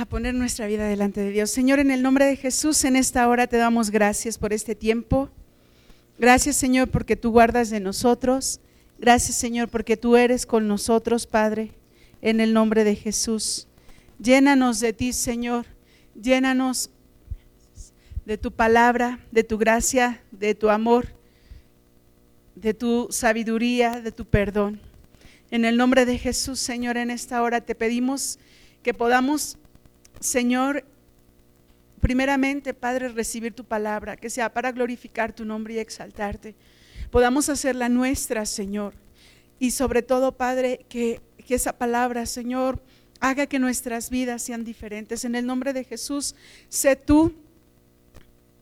[0.00, 1.50] a poner nuestra vida delante de Dios.
[1.50, 5.28] Señor, en el nombre de Jesús, en esta hora te damos gracias por este tiempo.
[6.18, 8.60] Gracias, Señor, porque tú guardas de nosotros.
[8.98, 11.72] Gracias, Señor, porque tú eres con nosotros, Padre,
[12.22, 13.66] en el nombre de Jesús.
[14.20, 15.66] Llénanos de ti, Señor.
[16.20, 16.90] Llénanos
[18.24, 21.08] de tu palabra, de tu gracia, de tu amor,
[22.54, 24.80] de tu sabiduría, de tu perdón.
[25.50, 28.38] En el nombre de Jesús, Señor, en esta hora te pedimos
[28.82, 29.58] que podamos
[30.20, 30.84] Señor,
[32.00, 36.54] primeramente, Padre, recibir tu palabra, que sea para glorificar tu nombre y exaltarte.
[37.10, 38.94] Podamos hacerla nuestra, Señor.
[39.58, 42.82] Y sobre todo, Padre, que, que esa palabra, Señor,
[43.20, 45.24] haga que nuestras vidas sean diferentes.
[45.24, 46.34] En el nombre de Jesús,
[46.68, 47.34] sé tú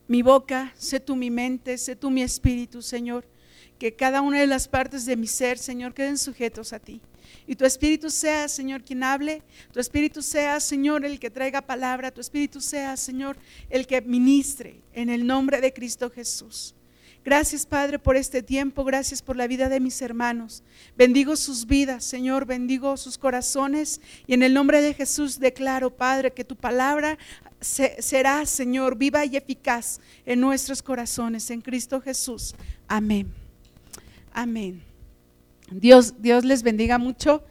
[0.08, 3.24] mi boca, sé tú mi mente, sé tú mi espíritu, Señor.
[3.78, 7.00] Que cada una de las partes de mi ser, Señor, queden sujetos a ti.
[7.46, 9.42] Y tu Espíritu sea, Señor, quien hable.
[9.72, 12.10] Tu Espíritu sea, Señor, el que traiga palabra.
[12.10, 13.36] Tu Espíritu sea, Señor,
[13.70, 16.74] el que ministre en el nombre de Cristo Jesús.
[17.24, 18.84] Gracias, Padre, por este tiempo.
[18.84, 20.62] Gracias por la vida de mis hermanos.
[20.96, 22.46] Bendigo sus vidas, Señor.
[22.46, 24.00] Bendigo sus corazones.
[24.28, 27.18] Y en el nombre de Jesús declaro, Padre, que tu palabra
[27.60, 31.50] será, Señor, viva y eficaz en nuestros corazones.
[31.50, 32.54] En Cristo Jesús.
[32.86, 33.45] Amén.
[34.36, 34.82] Amén.
[35.70, 37.42] Dios, Dios les bendiga mucho.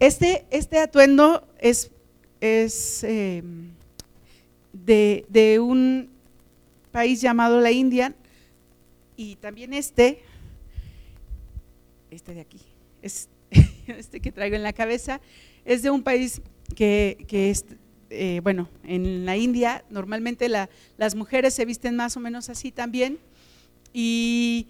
[0.00, 1.92] Este, este atuendo es,
[2.40, 3.44] es eh,
[4.72, 6.10] de, de, un
[6.90, 8.12] país llamado la India
[9.16, 10.20] y también este,
[12.10, 12.58] este de aquí,
[13.02, 13.28] es,
[13.86, 15.20] este que traigo en la cabeza,
[15.64, 16.42] es de un país
[16.74, 17.66] que, que es,
[18.10, 22.72] eh, bueno, en la India normalmente la, las mujeres se visten más o menos así
[22.72, 23.20] también
[23.92, 24.66] y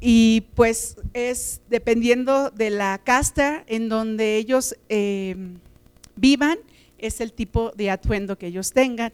[0.00, 5.36] y pues es dependiendo de la casta en donde ellos eh,
[6.16, 6.58] vivan,
[6.98, 9.12] es el tipo de atuendo que ellos tengan.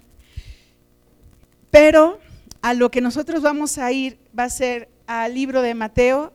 [1.71, 2.21] Pero
[2.63, 6.33] a lo que nosotros vamos a ir va a ser al libro de Mateo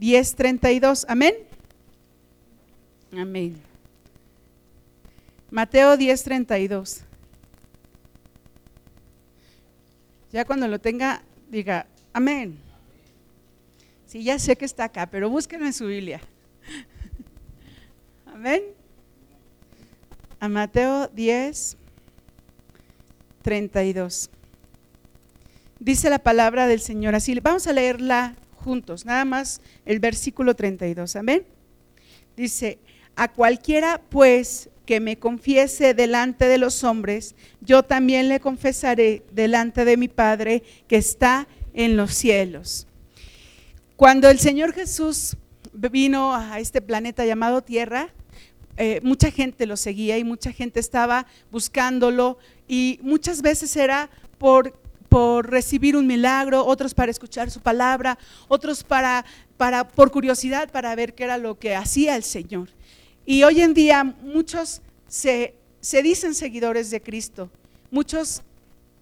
[0.00, 1.04] 10:32.
[1.08, 1.34] Amén.
[3.12, 3.60] Amén.
[5.50, 7.02] Mateo 10:32.
[10.32, 12.58] Ya cuando lo tenga, diga, Amén.
[14.06, 16.20] Sí, ya sé que está acá, pero búsquenlo en su Biblia.
[18.26, 18.62] Amén.
[20.38, 21.76] A Mateo 10,
[23.42, 24.30] 32.
[25.78, 27.38] Dice la palabra del Señor así.
[27.40, 31.16] Vamos a leerla juntos, nada más el versículo 32.
[31.16, 31.44] Amén.
[32.36, 32.78] Dice,
[33.16, 39.84] a cualquiera pues que me confiese delante de los hombres, yo también le confesaré delante
[39.84, 42.86] de mi Padre que está en en los cielos.
[43.96, 45.36] Cuando el Señor Jesús
[45.72, 48.12] vino a este planeta llamado Tierra,
[48.76, 54.78] eh, mucha gente lo seguía y mucha gente estaba buscándolo y muchas veces era por,
[55.08, 58.18] por recibir un milagro, otros para escuchar su palabra,
[58.48, 59.26] otros para,
[59.58, 62.70] para, por curiosidad para ver qué era lo que hacía el Señor.
[63.26, 67.50] Y hoy en día muchos se, se dicen seguidores de Cristo,
[67.90, 68.42] muchos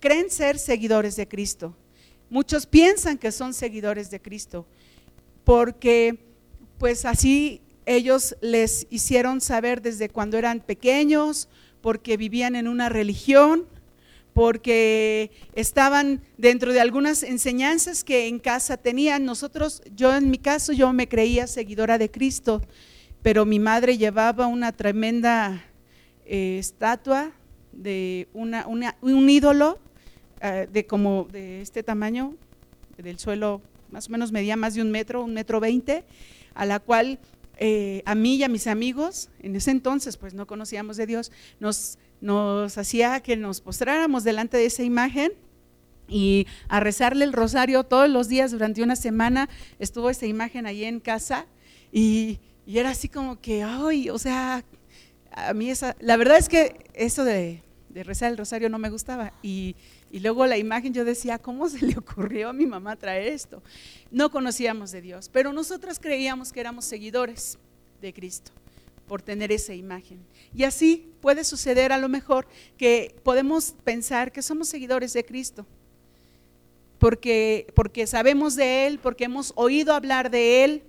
[0.00, 1.76] creen ser seguidores de Cristo,
[2.30, 4.66] Muchos piensan que son seguidores de Cristo
[5.44, 6.18] porque
[6.78, 11.48] pues así ellos les hicieron saber desde cuando eran pequeños,
[11.80, 13.66] porque vivían en una religión,
[14.32, 19.24] porque estaban dentro de algunas enseñanzas que en casa tenían.
[19.24, 22.62] Nosotros, yo en mi caso, yo me creía seguidora de Cristo,
[23.22, 25.64] pero mi madre llevaba una tremenda
[26.24, 27.32] eh, estatua
[27.72, 29.80] de un ídolo
[30.40, 32.34] eh, de como de este tamaño,
[32.96, 36.04] del suelo más o menos medía más de un metro, un metro veinte,
[36.54, 37.18] a la cual
[37.58, 41.32] eh, a mí y a mis amigos, en ese entonces pues no conocíamos de Dios,
[41.58, 45.32] nos, nos hacía que nos postráramos delante de esa imagen
[46.08, 49.48] y a rezarle el rosario todos los días durante una semana.
[49.78, 51.46] Estuvo esa imagen ahí en casa
[51.92, 54.64] y, y era así como que, ay, o sea,
[55.30, 58.90] a mí esa, la verdad es que eso de, de rezar el rosario no me
[58.90, 59.76] gustaba y
[60.10, 63.62] y luego la imagen yo decía, ¿cómo se le ocurrió a mi mamá traer esto?
[64.10, 67.58] No conocíamos de Dios, pero nosotras creíamos que éramos seguidores
[68.00, 68.50] de Cristo
[69.06, 70.20] por tener esa imagen.
[70.54, 72.46] Y así puede suceder a lo mejor
[72.76, 75.66] que podemos pensar que somos seguidores de Cristo,
[76.98, 80.82] porque, porque sabemos de Él, porque hemos oído hablar de Él,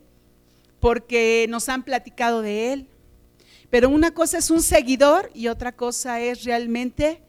[0.79, 2.87] porque nos han platicado de Él.
[3.69, 7.21] Pero una cosa es un seguidor y otra cosa es realmente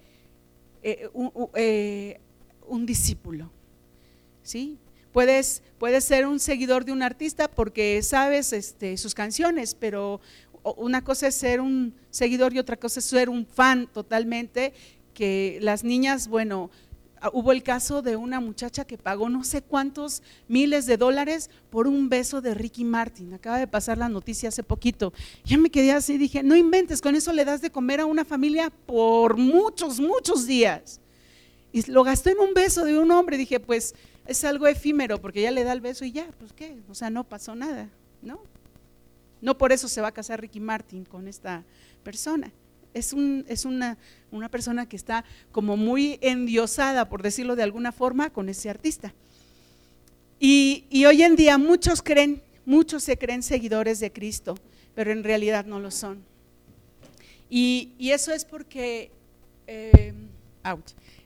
[0.82, 1.08] eh,
[1.54, 2.20] eh,
[2.66, 3.50] un, discípulo.
[4.42, 4.78] ¿sí?
[5.12, 5.62] Puedes,
[6.00, 10.20] ser un seguidor de un artista porque sabes este, sus canciones, pero
[10.76, 14.72] una cosa es ser un seguidor y otra cosa es ser un fan totalmente,
[15.14, 16.70] que las niñas, bueno,
[17.32, 21.86] hubo el caso de una muchacha que pagó no sé cuántos miles de dólares por
[21.86, 23.34] un beso de Ricky Martin.
[23.34, 25.12] Acaba de pasar la noticia hace poquito.
[25.44, 28.24] Ya me quedé así, dije, no inventes, con eso le das de comer a una
[28.24, 31.00] familia por muchos, muchos días.
[31.72, 33.38] Y lo gastó en un beso de un hombre.
[33.38, 33.94] Dije, pues
[34.26, 37.10] es algo efímero, porque ya le da el beso y ya, pues qué, o sea,
[37.10, 37.88] no pasó nada,
[38.20, 38.40] ¿no?
[39.40, 41.64] No por eso se va a casar Ricky Martin con esta
[42.04, 42.52] persona.
[42.94, 43.98] Es, un, es una,
[44.30, 49.14] una persona que está como muy endiosada, por decirlo de alguna forma, con ese artista.
[50.38, 54.56] Y, y, hoy en día muchos creen, muchos se creen seguidores de Cristo,
[54.94, 56.24] pero en realidad no lo son.
[57.48, 59.12] Y, y eso es porque,
[59.66, 60.14] eh,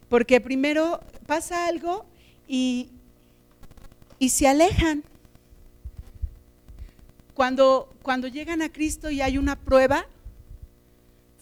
[0.08, 2.04] porque primero pasa algo
[2.46, 2.90] y,
[4.18, 5.02] y se alejan.
[7.32, 10.06] Cuando, cuando llegan a Cristo y hay una prueba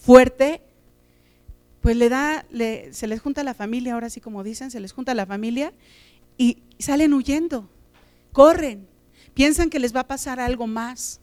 [0.04, 0.60] fuerte,
[1.80, 2.44] pues le da,
[2.92, 5.72] se les junta la familia, ahora sí como dicen, se les junta la familia
[6.36, 7.68] y salen huyendo,
[8.32, 8.86] corren,
[9.34, 11.20] piensan que les va a pasar algo más.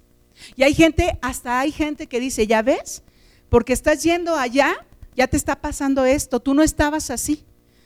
[0.55, 3.03] Y hay gente, hasta hay gente que dice, ya ves,
[3.49, 4.85] porque estás yendo allá,
[5.15, 7.43] ya te está pasando esto, tú no estabas así,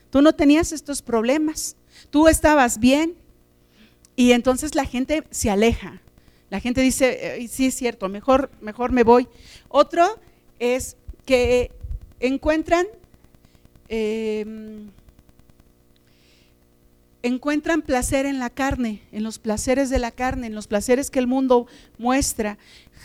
[0.09, 1.75] tú no tenías estos problemas,
[2.09, 3.15] tú estabas bien.
[4.15, 6.01] Y entonces la gente se aleja.
[6.49, 9.27] La gente dice, sí es cierto, mejor, mejor me voy.
[9.67, 10.19] Otro
[10.59, 11.71] es que
[12.19, 12.85] encuentran,
[13.87, 14.89] em,
[17.23, 21.19] encuentran placer en la carne, en los placeres de la carne, en los placeres que
[21.19, 21.67] el mundo
[21.97, 22.57] muestra.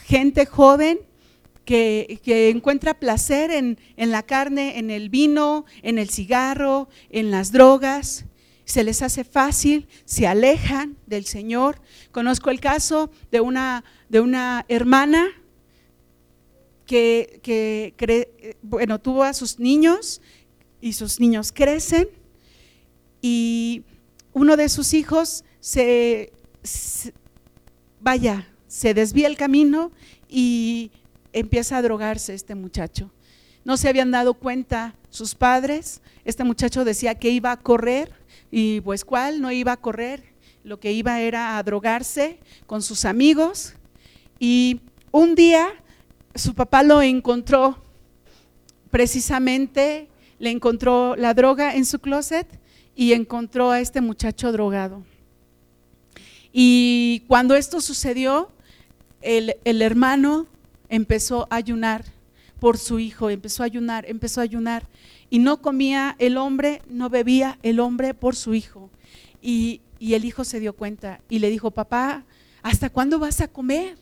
[0.05, 1.01] Gente joven
[1.65, 7.31] que, que, encuentra placer en, en, la carne, en el vino, en el cigarro, en
[7.31, 8.27] las drogas
[8.71, 11.81] se les hace fácil, se alejan del Señor.
[12.13, 15.29] Conozco el caso de una, de una hermana
[16.91, 20.21] que, bueno, tuvo a sus niños
[20.81, 22.09] y sus niños crecen
[23.23, 23.85] y
[24.33, 26.33] uno de sus hijos se,
[28.01, 29.93] vaya, se desvía el camino
[30.29, 30.91] y
[31.33, 33.13] empieza a drogarse este muchacho.
[33.65, 36.01] No se habían dado cuenta sus padres.
[36.25, 38.11] Este muchacho decía que iba a correr
[38.51, 40.25] y pues cuál, no iba a correr,
[40.65, 43.75] lo que iba era a drogarse con sus amigos.
[44.41, 44.81] Y
[45.13, 45.73] un día
[46.35, 47.79] su papá lo encontró,
[48.91, 52.47] precisamente le encontró la droga en su closet
[52.95, 55.03] y encontró a este muchacho drogado.
[56.53, 58.51] Y cuando esto sucedió,
[59.23, 60.47] el, el hermano
[60.89, 62.05] empezó a ayunar
[62.61, 64.87] por su hijo, empezó a ayunar, empezó a ayunar.
[65.31, 68.91] Y no comía el hombre, no bebía el hombre por su hijo.
[69.43, 72.25] Y, el hijo se dio cuenta y le dijo, papá,
[72.63, 73.99] ¿hasta cuándo vas a comer?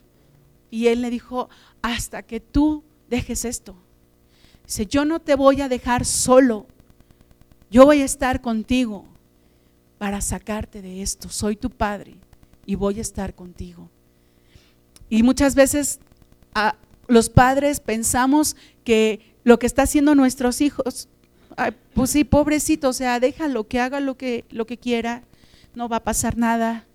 [0.71, 1.49] Y él le dijo,
[1.83, 3.77] hasta que tú dejes esto.
[4.65, 6.67] Dice, yo no te voy a dejar solo,
[7.71, 9.07] yo voy a estar contigo
[9.99, 11.29] para sacarte de esto.
[11.29, 12.15] Soy tu padre
[12.67, 13.89] y voy a estar contigo.
[15.09, 16.01] Y muchas veces
[16.55, 16.77] a
[17.07, 21.09] los padres pensamos que lo que está haciendo nuestros hijos
[21.95, 25.23] pues sí, pobrecito, o sea, déjalo que haga lo que, lo que quiera,
[25.75, 26.87] no va a pasar nada.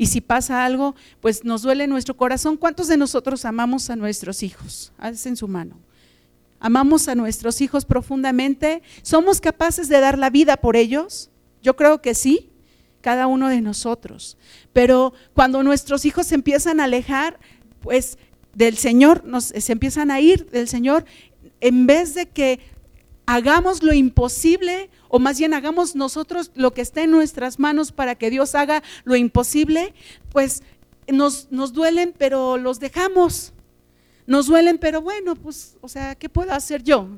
[0.00, 2.56] Y si pasa algo, pues nos duele nuestro corazón.
[2.56, 4.94] ¿Cuántos de nosotros amamos a nuestros hijos?
[4.98, 5.78] en su mano.
[6.58, 8.80] ¿Amamos a nuestros hijos profundamente?
[9.02, 11.28] ¿Somos capaces de dar la vida por ellos?
[11.60, 12.48] Yo creo que sí,
[13.02, 14.38] cada uno de nosotros.
[14.72, 17.38] Pero cuando nuestros hijos se empiezan a alejar,
[17.82, 18.16] pues
[18.54, 21.04] del Señor, nos, se empiezan a ir del Señor,
[21.60, 22.60] en vez de que
[23.26, 28.14] hagamos lo imposible o más bien hagamos nosotros lo que esté en nuestras manos para
[28.14, 29.92] que Dios haga lo imposible,
[30.30, 30.62] pues
[31.08, 33.52] nos, nos duelen, pero los dejamos.
[34.26, 37.08] Nos duelen, pero bueno, pues, o sea, ¿qué puedo hacer yo?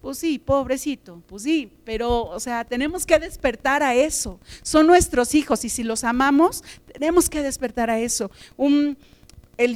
[0.00, 4.38] Pues sí, pobrecito, pues sí, pero, o sea, tenemos que despertar a eso.
[4.62, 8.30] Son nuestros hijos y si los amamos, tenemos que despertar a eso.
[8.56, 8.96] Un,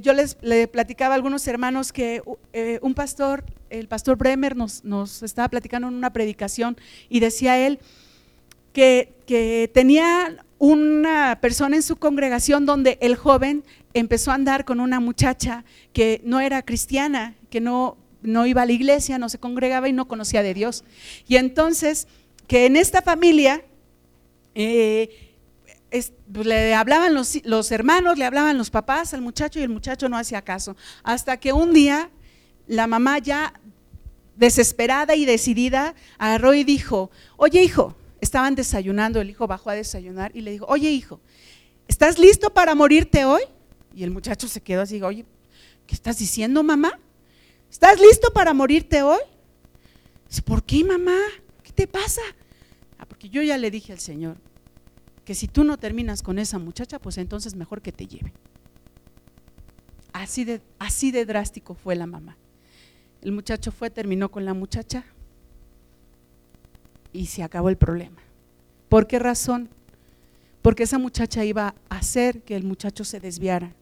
[0.03, 5.23] yo les le platicaba a algunos hermanos que eh, un pastor, el pastor Bremer, nos,
[5.23, 6.77] estaba platicando en una predicación
[7.09, 7.79] y decía él
[8.73, 9.13] que,
[9.75, 15.65] tenía una persona en su congregación donde el joven empezó a andar con una muchacha
[15.93, 19.93] que no era cristiana, que no, no iba a la iglesia, no se congregaba y
[19.93, 20.85] no conocía de Dios.
[21.29, 22.09] Y entonces,
[22.47, 23.63] que en esta familia
[24.55, 25.27] eh,
[26.33, 30.19] pues, le hablaban los, hermanos, le hablaban los papás al muchacho y el muchacho no
[30.19, 30.77] hacía caso.
[31.03, 32.11] Hasta que un día
[32.67, 33.53] la mamá ya
[34.37, 40.31] desesperada y decidida agarró y dijo, oye hijo, estaban desayunando, el hijo bajó a desayunar
[40.35, 41.21] y le dijo, oye hijo,
[41.89, 43.43] ¿estás listo para morirte hoy?
[43.95, 45.25] Y el muchacho se quedó así, oye,
[45.87, 46.99] ¿Qué estás diciendo, mamá?
[47.71, 49.21] ¿Estás listo para morirte hoy?
[50.45, 51.17] ¿Por qué, mamá?
[51.63, 52.21] ¿Qué te pasa?
[52.99, 54.37] Ah, porque yo ya le dije al Señor
[55.25, 58.33] que si tú no terminas con esa muchacha, pues entonces mejor que te lleve.
[60.13, 62.37] Así así de drástico fue la mamá.
[63.27, 65.03] El muchacho fue, terminó con la muchacha
[67.13, 68.23] y se acabó el problema.
[68.89, 69.69] ¿Por qué razón?
[70.63, 73.73] Porque esa muchacha iba a hacer que el muchacho se desviara.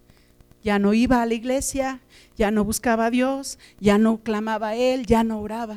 [0.62, 2.00] Ya no iba a la iglesia,
[2.38, 5.76] ya no buscaba a Dios, ya no clamaba a Él, ya no oraba.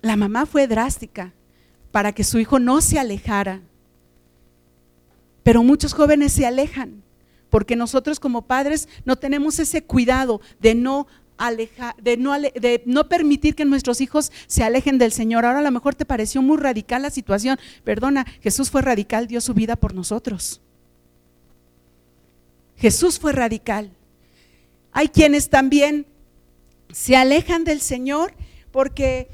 [0.00, 1.34] La mamá fue drástica
[1.92, 3.60] para que su hijo no se alejara.
[5.42, 7.02] Pero muchos jóvenes se alejan
[7.54, 13.08] porque nosotros como padres no tenemos ese cuidado de no alejar, de no, de no
[13.08, 15.44] permitir que nuestros hijos se alejen del Señor.
[15.44, 17.58] Ahora a lo mejor te pareció muy radical la situación.
[17.82, 20.60] Perdona, Jesús fue radical, dio su vida por nosotros.
[22.76, 23.92] Jesús fue radical.
[24.92, 26.06] Hay quienes también
[26.92, 28.34] se alejan del Señor
[28.70, 29.28] porque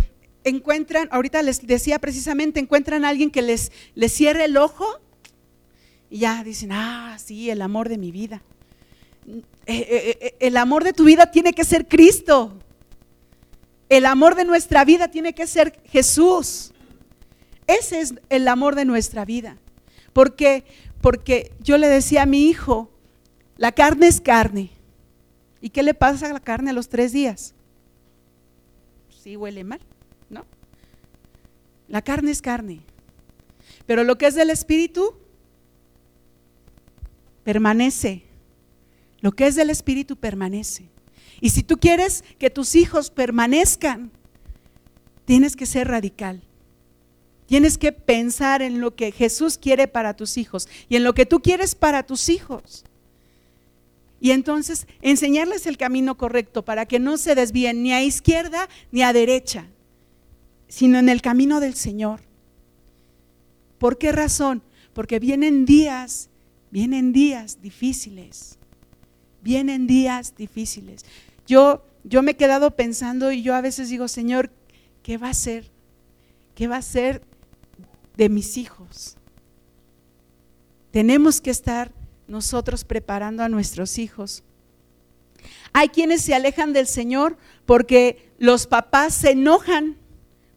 [0.44, 4.86] encuentran, ahorita les decía precisamente, encuentran a alguien que les, les cierre el ojo
[6.08, 8.42] y ya dicen, ah, sí, el amor de mi vida.
[9.26, 12.52] Eh, eh, eh, el amor de tu vida tiene que ser Cristo.
[13.88, 16.72] El amor de nuestra vida tiene que ser Jesús.
[17.66, 19.58] Ese es el amor de nuestra vida.
[20.12, 20.64] Porque,
[21.00, 22.90] porque yo le decía a mi hijo,
[23.56, 24.70] la carne es carne.
[25.60, 27.54] ¿Y qué le pasa a la carne a los tres días?
[29.22, 29.80] Sí huele mal,
[30.30, 30.46] ¿no?
[31.88, 32.80] La carne es carne.
[33.86, 35.14] Pero lo que es del espíritu
[37.44, 38.29] permanece
[39.20, 40.88] lo que es del Espíritu permanece.
[41.40, 44.10] Y si tú quieres que tus hijos permanezcan,
[45.24, 46.42] tienes que ser radical.
[47.46, 51.26] Tienes que pensar en lo que Jesús quiere para tus hijos y en lo que
[51.26, 52.84] tú quieres para tus hijos.
[54.20, 59.02] Y entonces enseñarles el camino correcto para que no se desvíen ni a izquierda ni
[59.02, 59.66] a derecha,
[60.68, 62.20] sino en el camino del Señor.
[63.78, 64.62] ¿Por qué razón?
[64.92, 66.28] Porque vienen días,
[66.70, 68.59] vienen días difíciles
[69.42, 71.04] vienen días difíciles.
[71.46, 74.50] Yo, yo me he quedado pensando y yo a veces digo, Señor,
[75.02, 75.70] ¿qué va a ser?
[76.54, 77.22] ¿Qué va a ser
[78.16, 79.16] de mis hijos?
[80.90, 81.92] Tenemos que estar
[82.26, 84.42] nosotros preparando a nuestros hijos.
[85.72, 89.96] Hay quienes se alejan del Señor porque los papás se enojan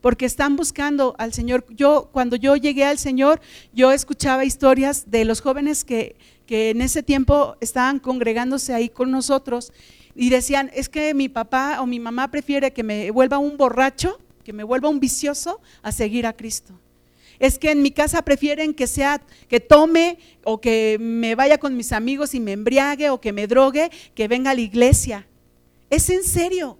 [0.01, 1.65] porque están buscando al Señor.
[1.69, 3.39] Yo cuando yo llegué al Señor,
[3.73, 9.11] yo escuchaba historias de los jóvenes que que en ese tiempo estaban congregándose ahí con
[9.11, 9.71] nosotros
[10.15, 14.19] y decían, es que mi papá o mi mamá prefiere que me vuelva un borracho,
[14.43, 16.73] que me vuelva un vicioso, a seguir a Cristo.
[17.39, 21.75] Es que en mi casa prefieren que sea, que tome o que me vaya con
[21.75, 25.27] mis amigos y me embriague o que me drogue, que venga a la iglesia.
[25.89, 26.77] Es en serio,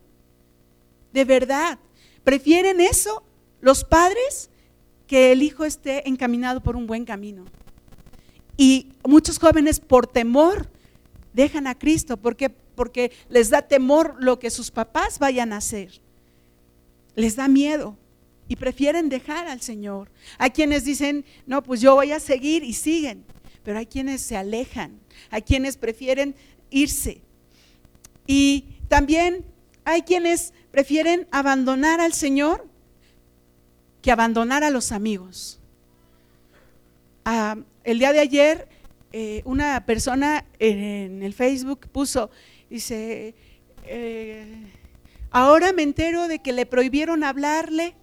[1.12, 1.80] de verdad.
[2.24, 3.24] Prefieren eso
[3.62, 4.50] los padres
[5.08, 7.46] que el hijo esté encaminado por un buen camino.
[8.58, 10.70] Y muchos jóvenes por temor
[11.34, 16.02] dejan a Cristo, porque porque les da temor lo que sus papás vayan a hacer.
[17.16, 17.98] Les da miedo
[18.48, 20.10] y prefieren dejar al Señor.
[20.38, 23.24] Hay quienes dicen, "No, pues yo voy a seguir" y siguen,
[23.64, 26.36] pero hay quienes se alejan, hay quienes prefieren
[26.70, 27.22] irse.
[28.26, 29.46] Y también
[29.86, 32.68] hay quienes prefieren abandonar al Señor
[34.02, 35.60] que abandonar a los amigos.
[37.26, 38.68] Ah, el día de ayer
[39.14, 42.30] eh, una persona en el Facebook puso,
[42.70, 43.34] dice,
[43.86, 44.46] eh,
[45.32, 47.96] ahora me entero de que le prohibieron hablarle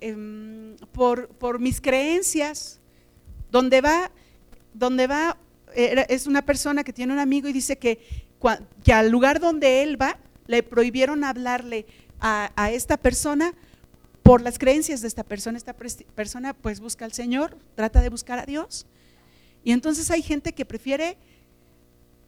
[0.00, 2.80] em, por, mis creencias,
[3.50, 4.12] donde va,
[4.74, 5.36] donde va,
[5.74, 7.98] es una persona que tiene un amigo y dice que,
[8.84, 11.84] que al lugar donde él va, le prohibieron hablarle
[12.20, 13.54] a, a esta persona
[14.22, 15.58] por las creencias de esta persona.
[15.58, 18.86] Esta persona pues busca al Señor, trata de buscar a Dios.
[19.64, 21.16] Y entonces hay gente que prefiere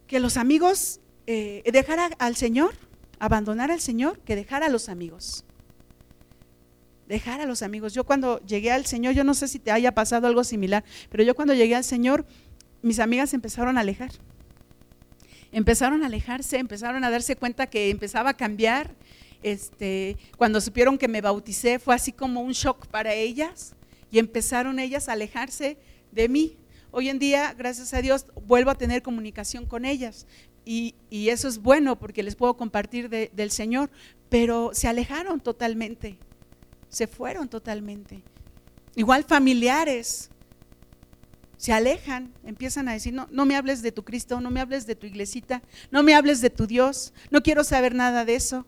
[0.07, 2.75] que los amigos, eh, dejar al Señor,
[3.19, 5.45] abandonar al Señor, que dejar a los amigos.
[7.07, 7.93] Dejar a los amigos.
[7.93, 11.23] Yo cuando llegué al Señor, yo no sé si te haya pasado algo similar, pero
[11.23, 12.25] yo cuando llegué al Señor,
[12.81, 14.11] mis amigas empezaron a alejar.
[15.51, 18.95] Empezaron a alejarse, empezaron a darse cuenta que empezaba a cambiar,
[19.43, 23.75] este, cuando supieron que me bauticé fue así como un shock para ellas
[24.09, 25.77] y empezaron ellas a alejarse
[26.11, 26.57] de mí.
[26.91, 30.27] Hoy en día, gracias a Dios, vuelvo a tener comunicación con ellas
[30.65, 33.89] y, eso es bueno porque les puedo compartir del Señor,
[34.29, 36.17] pero se alejaron totalmente,
[36.89, 38.23] se fueron totalmente.
[38.95, 40.29] Igual familiares,
[41.57, 44.85] se alejan, empiezan a decir, no, no me hables de tu Cristo, no me hables
[44.85, 48.65] de tu iglesita, no me hables de tu Dios, no quiero saber nada de eso.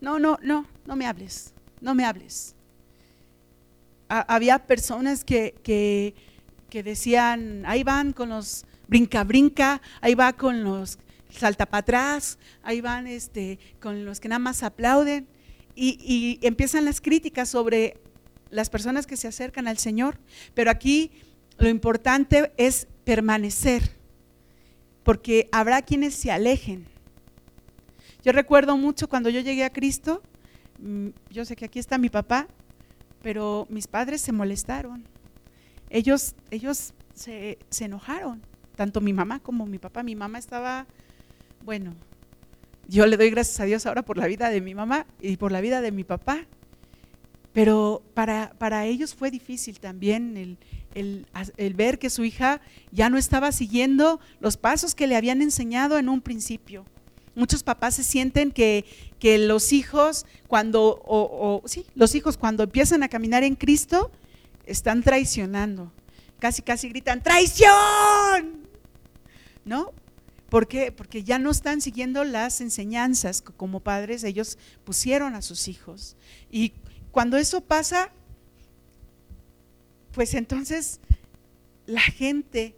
[0.00, 2.54] No, no, no, no me hables, no me hables.
[4.08, 6.14] había personas que, que,
[6.68, 10.98] que decían, ahí van con los brinca, brinca, ahí va con los
[11.30, 15.26] salta para atrás, ahí van este, con los que nada más aplauden.
[15.74, 17.98] Y, y, empiezan las críticas sobre
[18.50, 20.18] las personas que se acercan al Señor.
[20.54, 21.10] Pero aquí
[21.58, 23.82] lo importante es permanecer,
[25.02, 26.86] porque habrá quienes se alejen.
[28.24, 30.22] Yo recuerdo mucho cuando yo llegué a Cristo,
[30.78, 32.48] mm, yo sé que aquí está mi papá,
[33.22, 35.04] pero mis padres se molestaron.
[35.90, 38.40] Ellos, ellos se, enojaron,
[38.76, 40.02] tanto mi mamá como mi papá.
[40.02, 40.86] Mi mamá estaba,
[41.66, 41.92] bueno,
[42.88, 45.52] yo le doy gracias a Dios ahora por la vida de mi mamá y por
[45.52, 46.46] la vida de mi papá,
[47.52, 50.58] pero para, para ellos fue difícil también
[50.94, 55.98] el, ver que su hija ya no estaba siguiendo los pasos que le habían enseñado
[55.98, 56.86] en un principio.
[57.34, 58.84] Muchos papás se sienten que,
[59.18, 64.10] que los hijos cuando, o, sí, los hijos cuando empiezan a caminar en Cristo,
[64.66, 65.92] están traicionando.
[66.38, 68.68] Casi, casi gritan, traición.
[69.64, 69.92] ¿No?
[70.48, 70.92] ¿Por qué?
[70.92, 76.16] Porque ya no están siguiendo las enseñanzas que como padres ellos pusieron a sus hijos.
[76.50, 76.72] Y
[77.10, 78.10] cuando eso pasa,
[80.12, 81.00] pues entonces
[81.86, 82.76] la gente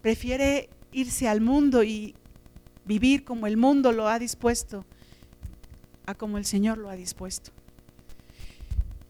[0.00, 2.14] prefiere irse al mundo y
[2.84, 4.84] vivir como el mundo lo ha dispuesto,
[6.06, 7.50] a como el Señor lo ha dispuesto.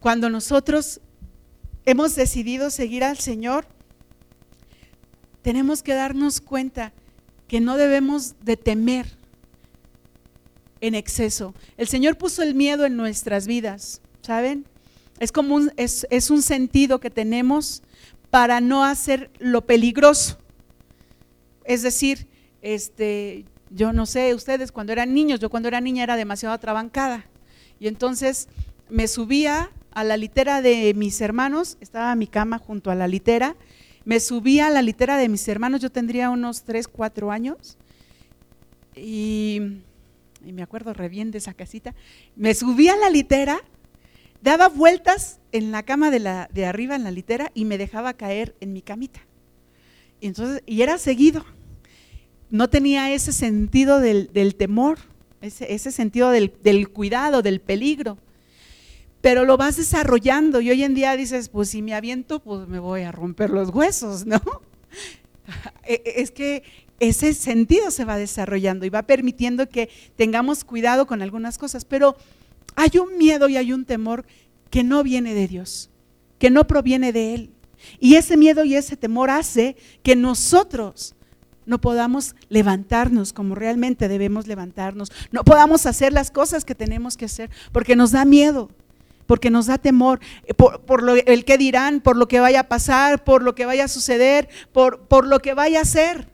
[0.01, 1.01] Cuando nosotros
[1.85, 3.67] hemos decidido seguir al Señor,
[5.43, 6.93] tenemos que darnos cuenta
[7.49, 9.07] que no debemos de temer
[10.81, 11.55] en exceso.
[11.77, 14.01] El Señor puso el miedo en nuestras vidas.
[14.25, 14.65] ¿saben?
[15.21, 17.83] Es como un, es, es un sentido que tenemos
[18.31, 20.39] para no hacer lo peligroso.
[21.65, 22.27] Es decir,
[22.63, 27.27] este, yo no sé, ustedes cuando eran niños, yo cuando era niña era demasiado atrabancada.
[27.81, 28.49] Y entonces
[28.89, 33.57] me subía a la litera de mis hermanos, estaba mi cama junto a la litera,
[34.05, 37.79] me subía a la litera de mis hermanos, yo tendría unos 3, 4 años,
[38.95, 39.61] y,
[40.45, 41.95] y me acuerdo re bien de esa casita,
[42.37, 43.61] me subía a la litera
[44.45, 48.13] daba vueltas en la cama de, la, de arriba, en la litera, y me dejaba
[48.13, 49.21] caer en mi camita.
[50.21, 51.47] Y, entonces, y era seguido.
[52.51, 54.99] No tenía ese sentido del, temor,
[55.41, 58.19] ese, sentido del, del, cuidado, del peligro.
[59.21, 62.79] Pero lo vas desarrollando y hoy en día dices, pues si me aviento, pues me
[62.79, 64.41] voy a romper los huesos, ¿no?
[65.87, 66.63] E, e, es que
[67.01, 72.17] ese sentido se va desarrollando y va permitiendo que tengamos cuidado con algunas cosas, pero
[72.77, 74.25] hay un miedo y hay un temor
[74.71, 75.91] que no viene de Dios,
[76.39, 77.51] que no proviene de Él.
[78.01, 81.15] Y ese miedo y ese temor hace que nosotros
[81.67, 87.27] no podamos levantarnos como realmente debemos levantarnos, no podamos hacer las cosas que tenemos que
[87.27, 88.71] hacer, porque nos da miedo,
[89.27, 92.69] porque nos da temor, eh, por, lo, el que dirán, por lo que vaya a
[92.69, 96.29] pasar, por lo que vaya a suceder, por, por lo que vaya a ser,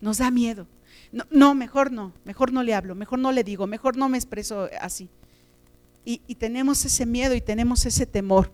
[0.00, 0.66] nos da miedo.
[1.30, 4.68] no, mejor no, mejor no le hablo, mejor no le digo, mejor no me expreso
[4.80, 5.08] así
[6.06, 8.52] y, tenemos ese miedo y tenemos ese temor.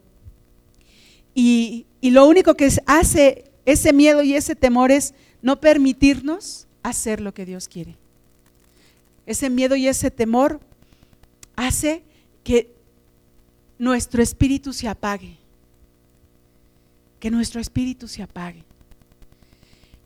[1.35, 7.21] Y, y lo único que hace ese miedo y ese temor es no permitirnos hacer
[7.21, 7.97] lo que Dios quiere.
[9.27, 10.61] Ese miedo y ese temor
[11.57, 12.03] hace
[12.43, 12.75] que
[13.79, 15.39] nuestro espíritu se apague.
[17.21, 18.65] Que nuestro espíritu se apague.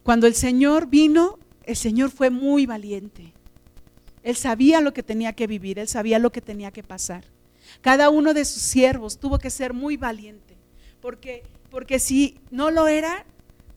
[0.03, 3.33] Cuando el Señor vino, el Señor fue muy valiente.
[4.23, 7.25] Él sabía lo que tenía que vivir, él sabía lo que tenía que pasar.
[7.81, 10.57] Cada uno de sus siervos tuvo que ser muy valiente,
[11.01, 13.25] porque, porque si no lo era,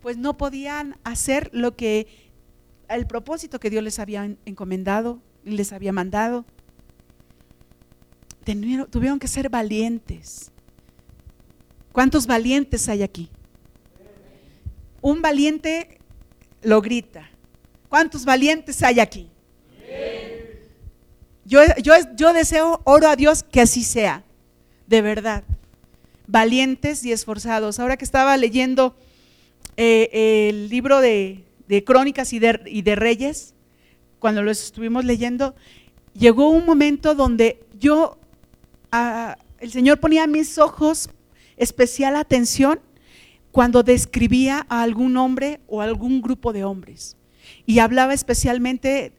[0.01, 2.07] pues no podían hacer lo que
[2.89, 6.45] el propósito que Dios les había encomendado y les había mandado.
[8.89, 10.51] tuvieron que ser valientes.
[11.91, 13.29] ¿Cuántos valientes hay aquí?
[15.01, 15.99] Un valiente
[16.61, 17.29] lo grita.
[17.89, 19.29] ¿Cuántos valientes hay aquí?
[21.45, 21.61] Yo,
[22.15, 24.23] yo, deseo, oro a Dios que así sea,
[24.85, 25.43] de verdad.
[26.27, 27.79] Valientes y esforzados.
[27.79, 28.95] Ahora que estaba leyendo
[29.81, 31.45] eh, el libro de,
[31.85, 33.53] Crónicas y de, Reyes,
[34.19, 35.55] cuando lo estuvimos leyendo,
[36.13, 38.17] llegó un momento donde yo,
[39.61, 41.09] el Señor ponía mis ojos
[41.55, 42.81] especial atención
[43.53, 47.15] cuando describía a algún hombre o algún grupo de hombres.
[47.65, 49.13] Y hablaba especialmente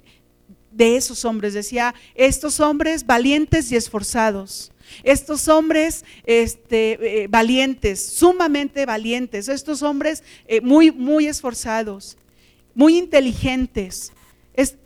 [0.72, 1.54] de esos hombres.
[1.54, 4.72] Decía, estos hombres valientes y esforzados.
[5.03, 12.16] Estos hombres este, eh, valientes, sumamente valientes, estos hombres eh, muy, muy esforzados,
[12.74, 14.12] muy inteligentes.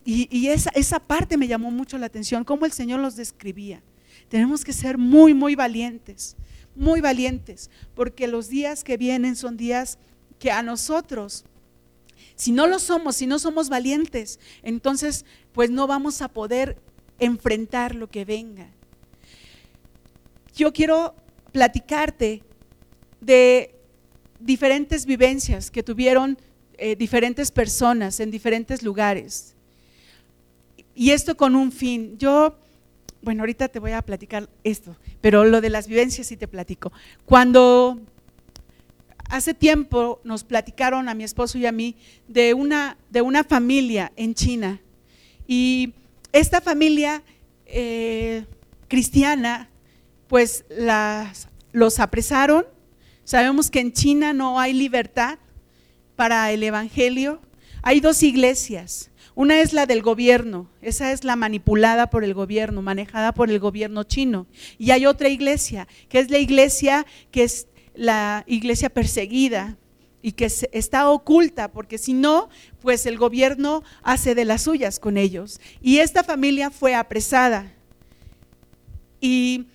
[0.04, 3.82] y, esa, esa parte me llamó mucho la atención, cómo el Señor los describía.
[4.28, 6.36] Tenemos que ser muy, muy valientes,
[6.74, 9.98] muy valientes, porque los días que vienen son días
[10.38, 11.44] que a nosotros,
[12.34, 16.76] si no lo somos, si no somos valientes, entonces pues no vamos a poder
[17.18, 18.68] enfrentar lo que venga.
[20.54, 21.14] Yo quiero
[21.52, 22.42] platicarte
[23.20, 23.74] de
[24.38, 26.38] diferentes vivencias que tuvieron
[26.76, 29.54] eh, diferentes personas en diferentes lugares.
[30.94, 32.16] Y esto con un fin.
[32.18, 32.56] Yo,
[33.22, 36.92] bueno, ahorita te voy a platicar esto, pero lo de las vivencias sí te platico.
[37.24, 38.00] Cuando
[39.28, 41.96] hace tiempo nos platicaron a mi esposo y a mí
[42.28, 44.80] de una, de una familia en China.
[45.48, 45.94] Y
[46.32, 47.22] esta familia
[47.66, 48.44] eh,
[48.88, 49.68] cristiana,
[50.26, 50.64] pues
[51.72, 52.66] los apresaron.
[53.24, 55.38] Sabemos que en China no hay libertad
[56.16, 57.40] para el Evangelio.
[57.82, 59.10] Hay dos iglesias.
[59.34, 63.58] Una es la del gobierno, esa es la manipulada por el gobierno, manejada por el
[63.58, 64.46] gobierno chino.
[64.78, 69.76] Y hay otra iglesia, que es la iglesia que es la iglesia perseguida,
[70.22, 72.48] y que está oculta, porque si no,
[72.80, 75.60] pues el gobierno hace de las suyas con ellos.
[75.82, 77.74] Y esta familia fue apresada.
[79.20, 79.66] Y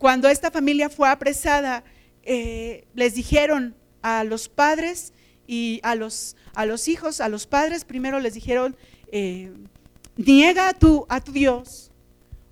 [0.00, 1.84] cuando esta familia fue apresada,
[2.22, 5.12] eh, les dijeron a los padres
[5.46, 8.74] y a los, a los hijos, a los padres primero les dijeron,
[9.12, 9.52] eh,
[10.16, 11.92] niega a tu, a tu Dios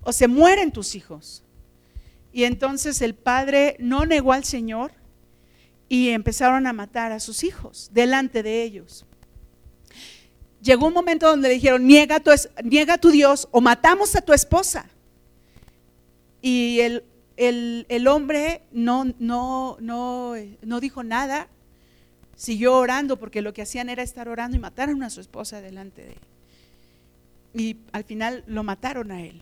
[0.03, 1.43] o se mueren tus hijos.
[2.31, 4.91] Y entonces el padre no negó al Señor,
[5.89, 9.05] y empezaron a matar a sus hijos delante de ellos.
[10.61, 12.29] Llegó un momento donde le dijeron, niega, tu,
[12.63, 14.87] niega a tu Dios o matamos a tu esposa.
[16.41, 17.03] Y el,
[17.39, 21.47] el, hombre no, no, no, no dijo nada,
[22.35, 26.03] siguió orando porque lo que hacían era estar orando y mataron a su esposa delante
[26.03, 26.19] de él.
[27.53, 29.41] Y al final lo mataron a él.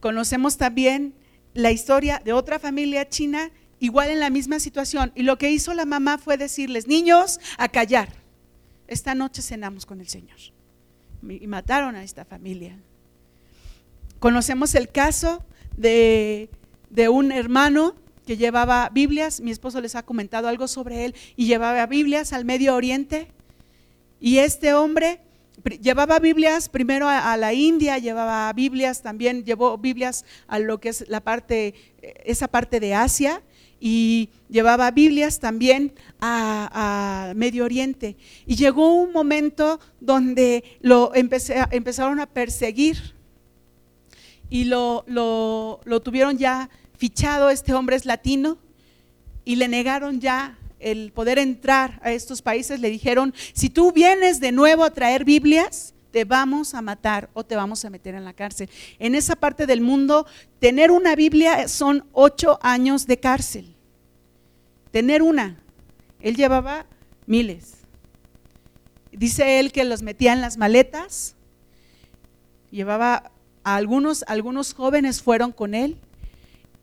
[0.00, 1.14] Conocemos también
[1.52, 5.12] la historia de otra familia china igual en la misma situación.
[5.14, 8.08] Y lo que hizo la mamá fue decirles, niños, a callar.
[8.88, 10.38] Esta noche cenamos con el Señor.
[11.28, 12.78] Y mataron a esta familia.
[14.20, 15.44] Conocemos el caso
[15.80, 16.50] de,
[16.90, 17.94] de un hermano
[18.26, 22.44] que llevaba Biblias, mi esposo les ha comentado algo sobre él, y llevaba Biblias al
[22.44, 23.28] Medio Oriente.
[24.20, 25.20] Y este hombre
[25.80, 31.08] llevaba Biblias primero a, la India, llevaba Biblias también, llevó Biblias a lo que es
[31.08, 31.74] la parte,
[32.24, 33.42] esa parte de Asia,
[33.80, 38.16] y llevaba Biblias también a, Medio Oriente.
[38.46, 43.14] Y llegó un momento donde lo empezaron a perseguir
[44.50, 48.58] y lo, lo, lo tuvieron ya fichado, este hombre es latino,
[49.44, 52.80] y le negaron ya el poder entrar a estos países.
[52.80, 57.44] Le dijeron, si tú vienes de nuevo a traer Biblias, te vamos a matar o
[57.44, 58.68] te vamos a meter en la cárcel.
[58.98, 60.26] En esa parte del mundo,
[60.58, 63.76] tener una Biblia son ocho años de cárcel.
[64.90, 65.62] Tener una.
[66.20, 66.86] Él llevaba
[67.26, 67.74] miles.
[69.12, 71.36] Dice él que los metía en las maletas.
[72.70, 73.30] Llevaba
[73.64, 75.96] algunos, algunos jóvenes fueron con él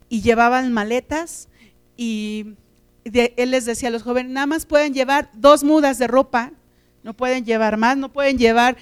[0.10, 1.50] y llevaban maletas
[1.96, 2.56] y
[3.04, 6.52] él les decía a los jóvenes, nada más pueden llevar dos mudas de ropa
[7.08, 8.76] no pueden llevar más, no pueden llevar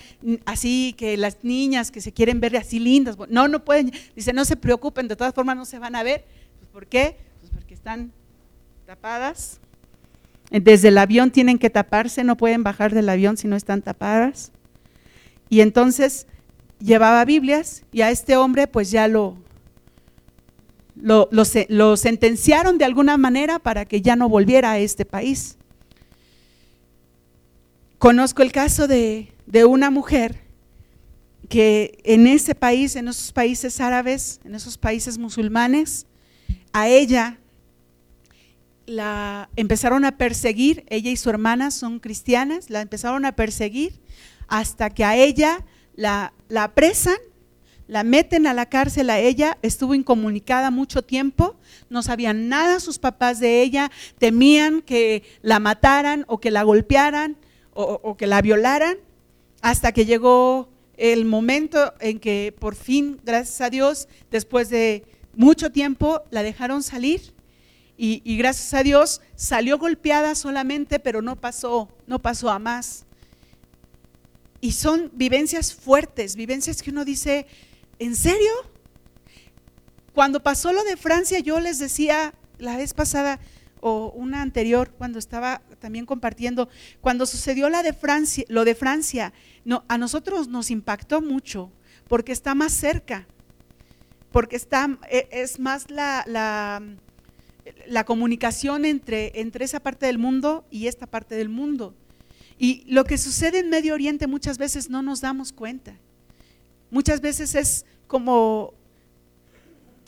[0.45, 4.45] así que las niñas que se quieren ver así lindas, no, no pueden, dice, no
[4.45, 6.25] se preocupen, de todas formas no se van a ver.
[6.57, 7.17] Pues, ¿Por qué?
[7.39, 8.11] Pues porque están
[8.87, 9.59] tapadas.
[10.49, 14.51] Desde el avión tienen que taparse, no pueden bajar del avión si no están tapadas.
[15.47, 16.25] Y entonces
[16.79, 19.37] llevaba Biblias y a este hombre pues ya lo,
[20.95, 21.29] lo,
[21.69, 25.57] lo sentenciaron de alguna manera para que ya no volviera a este país.
[27.97, 29.31] Conozco el caso de,
[29.67, 30.43] una mujer
[31.49, 36.05] que en ese país, en esos países árabes, en esos países musulmanes,
[36.73, 37.39] a ella
[38.85, 43.99] la empezaron a perseguir, ella y su hermana son cristianas, la empezaron a perseguir
[44.47, 47.17] hasta que a ella la, apresan,
[47.87, 51.55] la meten a la cárcel a ella, estuvo incomunicada mucho tiempo,
[51.89, 57.37] no sabían nada sus papás de ella, temían que la mataran o que la golpearan,
[57.77, 58.97] o, que la violaran,
[59.61, 65.03] hasta que llegó el momento en que por fin, gracias a Dios, después de
[65.35, 67.33] mucho tiempo, la dejaron salir.
[67.97, 73.05] Y, gracias a Dios salió golpeada solamente, pero no pasó, no pasó a más.
[74.65, 77.45] Y son vivencias fuertes, vivencias que uno dice,
[77.99, 78.51] ¿en serio?
[80.15, 83.39] cuando pasó lo de Francia, yo les decía la vez pasada
[83.79, 86.67] o una anterior, cuando estaba también compartiendo,
[86.99, 89.33] cuando sucedió la de Francia, lo de Francia,
[89.65, 91.71] no, a nosotros nos impactó mucho
[92.07, 93.27] porque está más cerca,
[94.31, 96.81] porque está, e, es más la, la,
[97.85, 101.93] la comunicación entre, entre esa parte del mundo y esta parte del mundo.
[102.57, 105.97] Y lo que sucede en Medio Oriente muchas veces no nos damos cuenta.
[106.89, 108.73] Muchas veces es como,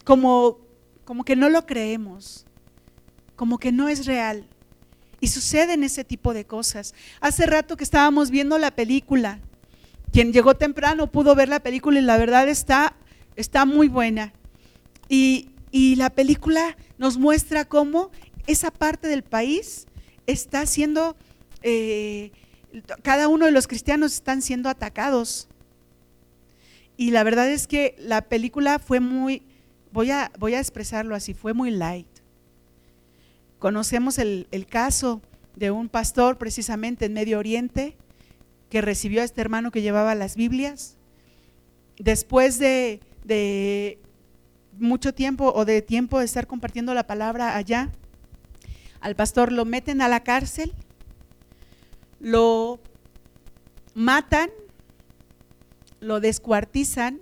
[0.03, 0.59] como,
[1.03, 2.45] como que no lo creemos,
[3.35, 4.47] como que no es real.
[5.19, 6.93] Y suceden ese tipo de cosas.
[7.19, 9.39] Hace rato que estábamos viendo la película.
[10.11, 12.95] Quien llegó temprano pudo ver la película y la verdad está,
[13.35, 14.31] está muy buena.
[15.09, 18.11] Y, y la película nos muestra cómo
[18.45, 19.87] esa parte del país
[20.25, 21.17] está siendo,
[21.69, 22.31] eh,
[23.03, 25.47] cada uno de los cristianos están siendo atacados.
[26.95, 29.43] Y la verdad es que la película fue muy,
[29.91, 32.07] voy a, voy a expresarlo así, fue muy light.
[33.59, 35.21] Conocemos el, el caso
[35.55, 37.97] de un pastor precisamente en Medio Oriente
[38.69, 40.95] que recibió a este hermano que llevaba las Biblias.
[41.97, 43.99] Después de, de
[44.79, 47.91] mucho tiempo o de tiempo de estar compartiendo la palabra allá,
[49.01, 50.73] al pastor lo meten a la cárcel,
[52.19, 52.79] lo
[53.93, 54.49] matan,
[55.99, 57.21] lo descuartizan,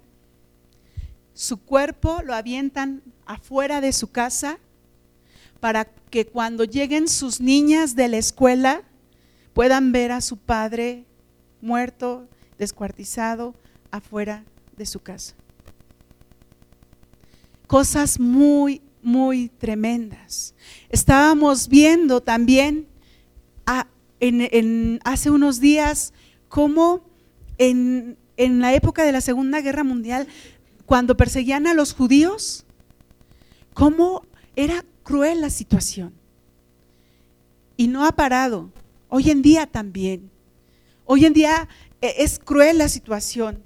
[1.34, 4.60] su cuerpo lo avientan afuera de su casa
[5.60, 8.84] para que cuando lleguen sus niñas de la escuela
[9.53, 11.05] puedan ver a su padre
[11.62, 12.27] muerto,
[12.58, 13.55] descuartizado,
[13.91, 14.43] afuera
[14.77, 15.36] de su casa
[17.65, 20.53] cosas muy, muy tremendas.
[20.89, 22.88] Estábamos viendo también
[25.04, 26.13] hace unos días
[26.47, 27.01] cómo
[27.58, 30.28] en, en la época de la Segunda Guerra Mundial,
[30.86, 32.65] cuando perseguían a los judíos,
[33.73, 34.25] cómo
[34.56, 36.13] era cruel la situación.
[37.78, 38.71] Y no ha parado.
[39.10, 40.32] Hoy en día también.
[41.06, 41.67] Hoy en día
[42.01, 43.63] eh, es cruel la situación.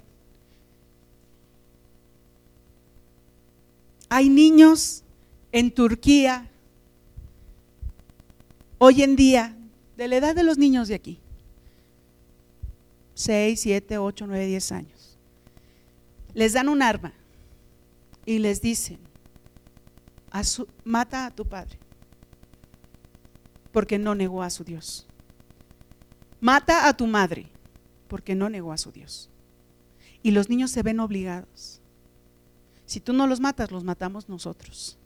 [4.08, 5.04] Hay niños
[5.52, 6.50] en Turquía
[8.82, 9.54] hoy en día,
[10.00, 11.20] de la edad de los niños de aquí,
[13.12, 15.18] 6, 7, 8, 9, 10 años,
[16.32, 17.12] les dan un arma
[18.24, 18.98] y les dicen,
[20.84, 21.78] mata a tu padre,
[23.72, 25.06] porque no negó a su Dios.
[26.40, 27.50] Mata a tu madre,
[28.08, 29.28] porque no negó a su Dios.
[30.22, 31.82] Y los niños se ven obligados
[32.86, 34.98] si tú no los matas, los matamos nosotros.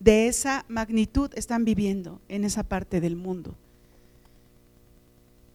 [0.00, 3.56] De esa magnitud están viviendo en esa parte del mundo.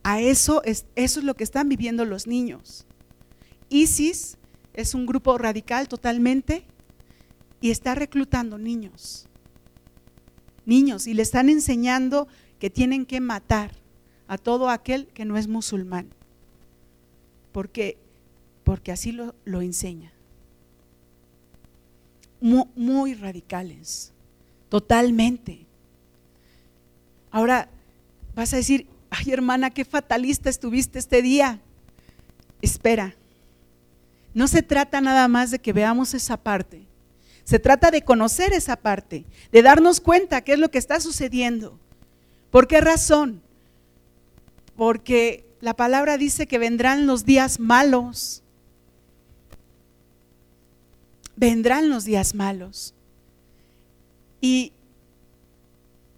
[0.03, 2.86] A eso es, eso es lo que están viviendo los niños.
[3.69, 4.38] ISIS
[4.73, 6.65] es un grupo radical totalmente
[7.62, 9.27] y está reclutando niños.
[10.65, 12.27] Niños y le están enseñando
[12.60, 13.71] que tienen que matar
[14.27, 16.10] a todo aquel que no es musulmán.
[17.53, 17.97] Porque
[18.63, 20.12] porque así lo, lo enseña.
[22.41, 24.12] Muy, radicales,
[24.73, 25.67] totalmente.
[27.29, 27.69] Ahora
[28.33, 31.59] vas a decir, ay hermana, qué fatalista estuviste este día.
[32.59, 33.13] Espera,
[34.33, 36.88] no se trata nada más de que veamos esa parte.
[37.43, 41.77] Se trata de conocer esa parte, de darnos cuenta qué es lo que está sucediendo.
[42.49, 43.43] ¿Por qué razón?
[44.75, 48.41] Porque la palabra dice que vendrán los días malos
[51.36, 52.95] vendrán los días malos.
[54.43, 54.73] Y,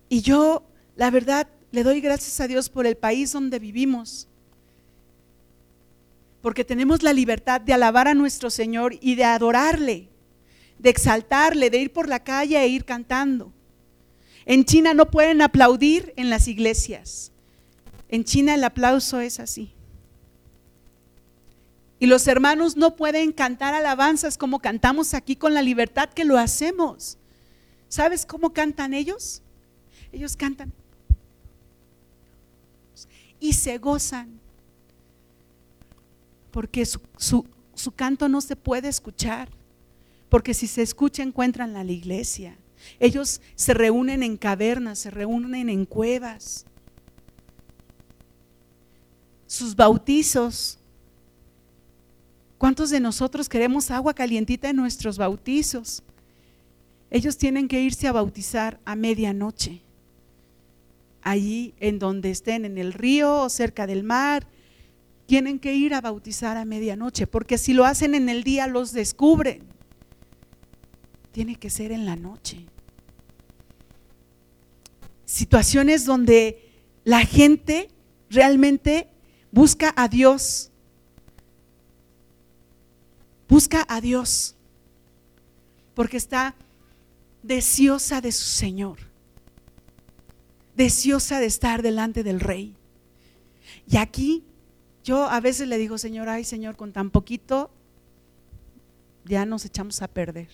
[0.10, 0.64] y yo,
[0.96, 4.28] la verdad, le doy gracias a Dios por el país donde vivimos,
[6.42, 10.10] porque tenemos la libertad de alabar a nuestro Señor y de adorarle,
[10.80, 13.54] de exaltarle, de ir por la calle e ir cantando.
[14.48, 17.32] En China no pueden aplaudir en las iglesias.
[18.10, 19.72] En China el aplauso es así.
[22.00, 26.40] Y los hermanos no pueden cantar alabanzas como cantamos aquí con la libertad que lo
[26.40, 27.20] hacemos.
[27.90, 29.42] ¿Sabes cómo cantan ellos?
[30.12, 30.72] Ellos cantan
[33.40, 34.40] y se gozan
[36.52, 37.44] porque su,
[37.96, 39.50] canto no se puede escuchar,
[40.30, 42.58] porque si se escucha encuentran la iglesia.
[43.00, 46.66] Ellos se reúnen en cavernas, se reúnen en cuevas.
[49.48, 50.80] Sus bautizos
[52.58, 56.02] ¿Cuántos de nosotros queremos agua calientita en nuestros bautizos?
[57.16, 59.84] Ellos tienen que irse a bautizar a medianoche,
[61.22, 64.46] allí en donde estén, en el río o cerca del mar,
[65.26, 68.92] tienen que ir a bautizar a medianoche, porque si lo hacen en el día los
[68.92, 69.64] descubren.
[71.32, 72.66] tiene que ser en la noche.
[75.24, 76.70] Situaciones donde
[77.06, 77.88] la gente
[78.30, 79.08] realmente
[79.52, 80.70] busca a Dios.
[83.48, 84.58] Busca a Dios.
[85.94, 86.56] Porque está
[87.46, 88.98] deseosa de su Señor.
[90.76, 92.76] Deseosa de estar delante del Rey.
[93.88, 94.44] Y aquí
[95.04, 97.70] yo a veces le digo, Señor, ay Señor, con tan poquito
[99.26, 100.50] ya nos echamos a perder.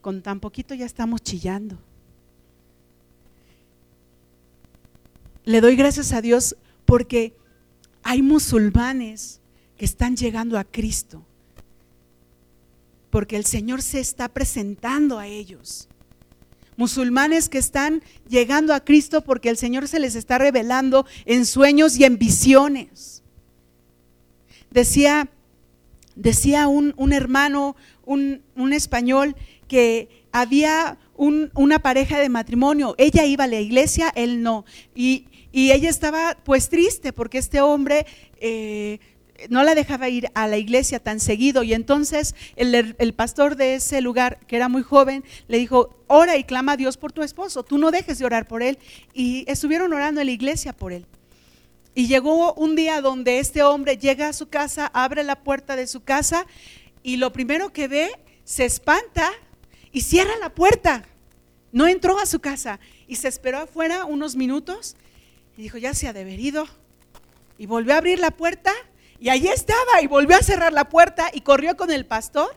[0.00, 1.78] Con tan poquito ya estamos chillando.
[5.44, 7.36] Le doy gracias a Dios porque
[8.02, 9.40] hay musulmanes
[9.76, 11.24] que están llegando a Cristo.
[13.12, 15.86] Porque el Señor se está presentando a ellos.
[16.78, 21.98] Musulmanes que están llegando a Cristo porque el Señor se les está revelando en sueños
[21.98, 23.22] y en visiones.
[24.70, 25.28] Decía,
[26.16, 29.36] decía un, hermano, un, español,
[29.68, 32.94] que había una pareja de matrimonio.
[32.96, 34.64] Ella iba a la iglesia, él no.
[34.94, 38.06] Y, ella estaba pues triste porque este hombre
[38.40, 39.00] eh,
[39.48, 44.00] no la dejaba ir a la iglesia tan seguido y entonces el, pastor de ese
[44.00, 47.62] lugar, que era muy joven, le dijo, ora y clama a Dios por tu esposo,
[47.62, 48.78] tú no dejes de orar por él.
[49.12, 51.06] Y estuvieron orando en la iglesia por él.
[51.94, 55.86] Y llegó un día donde este hombre llega a su casa, abre la puerta de
[55.86, 56.46] su casa
[57.02, 58.10] y lo primero que ve,
[58.44, 59.30] se espanta
[59.92, 61.04] y cierra la puerta.
[61.70, 64.96] No entró a su casa y se esperó afuera unos minutos
[65.56, 66.66] y dijo, ya se ha deberido.
[67.58, 68.72] Y volvió a abrir la puerta
[69.22, 72.52] y allí estaba y volvió a cerrar la puerta y corrió con el pastor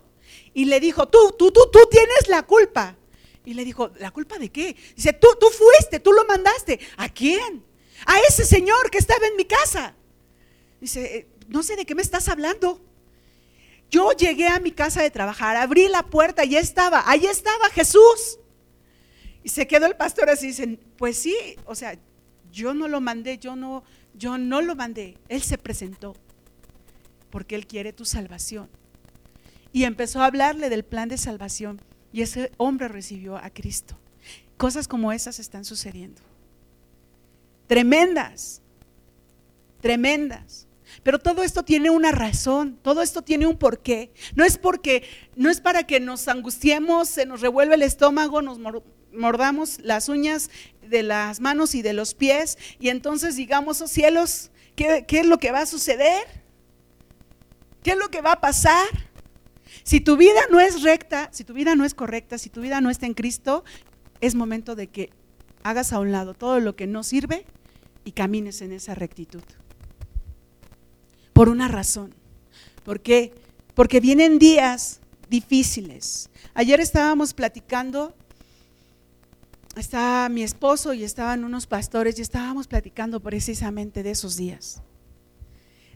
[0.51, 2.97] y le dijo, tú, tú, tú, tú tienes la culpa.
[3.45, 4.75] Y le dijo, ¿la culpa de qué?
[4.95, 6.79] Dice, tú, tú fuiste, tú lo mandaste.
[6.97, 7.63] ¿A quién?
[8.07, 9.93] A ese señor que estaba en mi casa.
[10.81, 12.81] Dice, eh, no sé de qué me estás hablando.
[13.91, 18.39] Yo llegué a mi casa de trabajar, abrí la puerta y estaba, ahí estaba Jesús.
[19.43, 21.95] Y se quedó el pastor así, dicen, pues sí, o sea,
[22.51, 23.83] yo no lo mandé, yo no,
[24.15, 26.15] yo no lo mandé, él se presentó
[27.35, 28.69] porque Él quiere tu salvación.
[29.73, 31.81] Y empezó a hablarle del plan de salvación
[32.13, 33.97] y ese hombre recibió a Cristo.
[34.55, 36.21] Cosas como esas están sucediendo.
[37.67, 38.61] Tremendas,
[39.81, 40.65] tremendas.
[41.03, 44.13] Pero todo esto tiene una razón, todo esto tiene un porqué.
[44.33, 45.03] No es porque,
[45.35, 48.59] no es para que nos angustiemos, se nos revuelve el estómago, nos
[49.11, 50.49] mordamos las uñas
[50.81, 55.25] de las manos y de los pies y entonces digamos, oh cielos, ¿qué, qué es
[55.25, 56.44] lo que va a suceder?
[57.85, 58.87] ¿Qué es lo que va a pasar?
[59.83, 62.81] Si tu vida no es recta, si tu vida no es correcta, si tu vida
[62.81, 63.63] no está en Cristo,
[64.21, 65.11] es momento de que
[65.61, 67.45] hagas a un lado todo lo que no sirve
[68.03, 69.43] y camines en esa rectitud.
[71.31, 72.15] Por una razón.
[72.83, 73.35] ¿Por qué?
[73.75, 76.31] Porque vienen días difíciles.
[76.55, 78.15] Ayer estábamos platicando,
[79.77, 84.81] estaba mi esposo y estaban unos pastores y estábamos platicando precisamente de esos días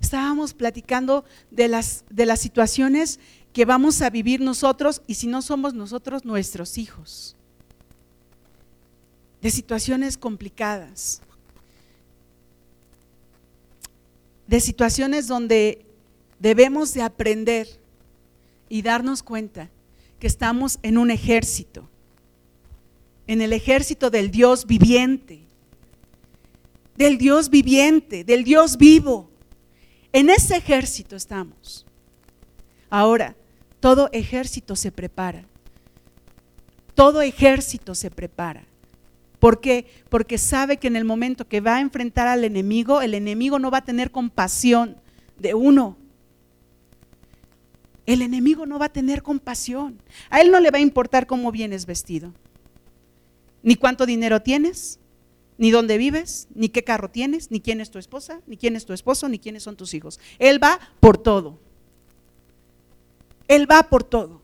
[0.02, 3.20] estábamos platicando de las, de las situaciones
[3.54, 7.36] que vamos a vivir nosotros y si no somos nosotros, nuestros hijos.
[9.42, 11.22] De situaciones complicadas.
[14.48, 15.86] De situaciones donde
[16.40, 17.68] debemos de aprender
[18.70, 19.70] y darnos cuenta
[20.20, 21.90] que estamos en un ejército,
[23.28, 25.42] en el ejército del Dios viviente,
[26.96, 29.29] del Dios viviente, del Dios vivo.
[30.12, 31.86] En ese ejército estamos.
[32.90, 33.36] Ahora,
[33.80, 35.46] todo ejército se prepara.
[36.96, 38.66] Todo ejército se prepara.
[39.40, 39.86] ¿Por qué?
[40.10, 43.72] Porque sabe que en el momento que va a enfrentar al enemigo, el enemigo no
[43.72, 44.98] va a tener compasión
[45.38, 45.98] de uno.
[48.06, 50.02] El enemigo no va a tener compasión.
[50.30, 52.34] A él no le va a importar cómo vienes vestido,
[53.64, 54.99] ni cuánto dinero tienes,
[55.60, 58.86] ni dónde vives, ni qué carro tienes, ni quién es tu esposa, ni quién es
[58.86, 60.18] tu esposo, ni quiénes son tus hijos.
[60.40, 61.60] Él va por todo.
[63.50, 64.42] Él va por todo.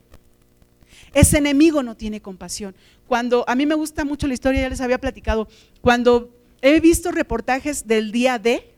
[1.14, 2.76] Ese enemigo no tiene compasión.
[3.08, 5.48] Cuando a mí me gusta mucho la historia, ya les había platicado,
[5.80, 8.74] cuando he visto reportajes del día D,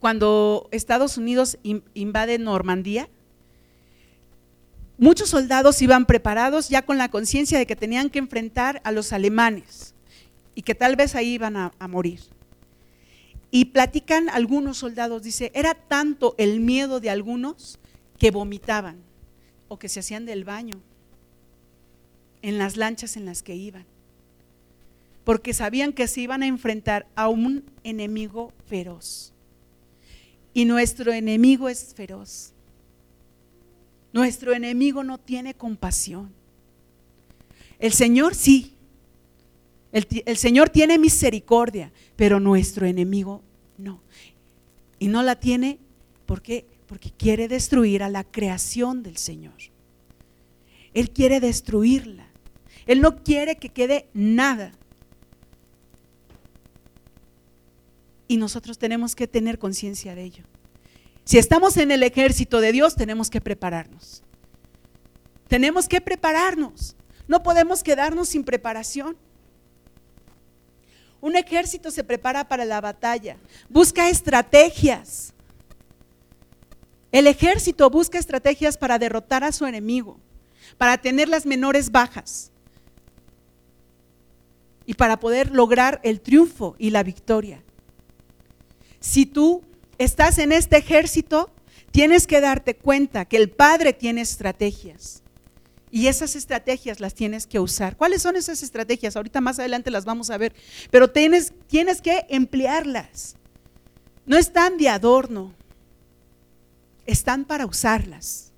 [0.00, 1.56] cuando Estados Unidos
[1.94, 3.08] invade Normandía,
[4.98, 9.14] muchos soldados iban preparados ya con la conciencia de que tenían que enfrentar a los
[9.14, 9.93] alemanes
[10.54, 12.20] y que tal vez ahí iban a, morir.
[13.50, 17.78] Y platican algunos soldados, dice, era tanto el miedo de algunos
[18.18, 18.98] que vomitaban
[19.68, 20.80] o que se hacían del baño
[22.42, 23.86] en las lanchas en las que iban,
[25.24, 29.32] porque sabían que se iban a enfrentar a un enemigo feroz.
[30.52, 32.52] Y nuestro enemigo es feroz.
[34.12, 36.32] Nuestro enemigo no tiene compasión.
[37.80, 38.73] El Señor sí.
[39.94, 43.42] El, Señor tiene misericordia, pero nuestro enemigo
[43.78, 44.02] no.
[44.98, 45.78] Y no la tiene
[46.26, 49.54] porque porque quiere destruir a la creación del Señor.
[50.92, 52.28] Él quiere destruirla.
[52.86, 54.72] Él no quiere que quede nada.
[58.28, 60.44] Y nosotros tenemos que tener conciencia de ello.
[61.24, 64.22] Si estamos en el ejército de Dios, tenemos que prepararnos.
[65.48, 66.96] Tenemos que prepararnos.
[67.26, 69.16] No podemos quedarnos sin preparación.
[71.24, 73.38] Un ejército se prepara para la batalla,
[73.70, 75.32] busca estrategias.
[77.10, 80.20] El ejército busca estrategias para derrotar a su enemigo,
[80.76, 82.52] para tener las menores bajas
[84.84, 87.62] y para poder lograr el triunfo y la victoria.
[89.00, 89.62] Si tú
[89.96, 91.50] estás en este ejército,
[91.90, 95.23] tienes que darte cuenta que el Padre tiene estrategias.
[95.94, 97.96] Y esas estrategias las tienes que usar.
[97.96, 99.14] ¿Cuáles son esas estrategias?
[99.14, 100.52] Ahorita más adelante las vamos a ver.
[100.90, 103.36] Pero tienes, tienes que emplearlas.
[104.26, 105.54] No están de adorno
[107.06, 108.50] están para usarlas.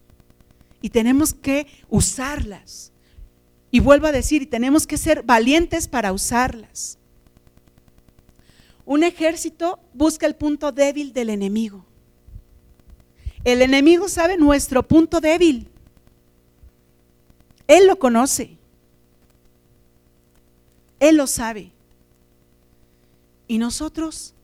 [0.80, 2.90] Y tenemos que usarlas.
[3.70, 6.96] Y vuelvo a decir, y tenemos que ser valientes para usarlas.
[8.86, 11.84] Un ejército busca el punto débil del enemigo.
[13.44, 15.68] El enemigo sabe nuestro punto débil.
[17.66, 18.56] Él lo conoce.
[21.00, 21.72] Él lo sabe.
[23.48, 24.34] Y nosotros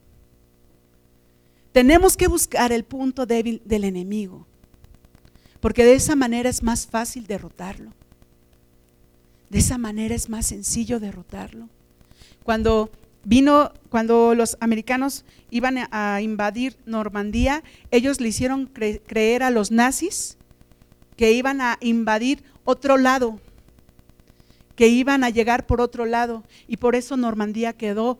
[1.72, 4.46] tenemos que buscar el punto débil del enemigo,
[5.60, 7.92] porque de esa manera es más fácil derrotarlo.
[9.48, 11.68] De esa manera es más sencillo derrotarlo.
[12.42, 12.90] Cuando
[13.24, 20.36] vino, cuando los americanos iban a invadir Normandía, ellos le hicieron creer a los nazis
[21.16, 23.40] que iban a invadir otro lado,
[24.76, 28.18] que iban a llegar por otro lado, y por eso Normandía quedó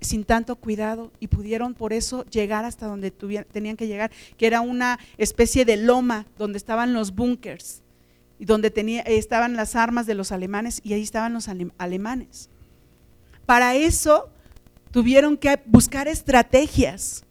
[0.00, 4.60] sin tanto cuidado y pudieron por eso llegar hasta donde tenían que llegar, que era
[4.60, 7.82] una especie de loma donde estaban los búnkers
[8.38, 12.50] y donde tenía, estaban las armas de los alemanes y ahí estaban los alemanes.
[13.46, 14.30] Para eso
[14.90, 17.24] tuvieron que buscar estrategias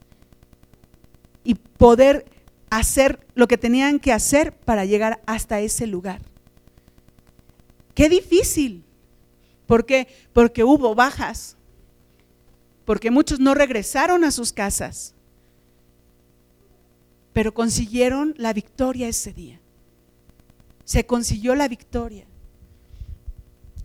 [1.44, 2.26] y poder
[2.70, 6.22] hacer lo que tenían que hacer para llegar hasta ese lugar.
[7.94, 8.84] Qué difícil.
[9.66, 10.08] ¿Por qué?
[10.34, 11.56] Porque hubo bajas,
[12.86, 15.14] porque muchos no regresaron a sus casas,
[17.32, 19.60] pero consiguieron la victoria ese día.
[20.86, 22.26] Se consiguió la victoria.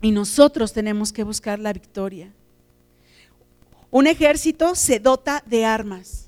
[0.01, 2.31] Y nosotros tenemos que buscar la victoria.
[3.91, 6.27] Un ejército se dota de armas.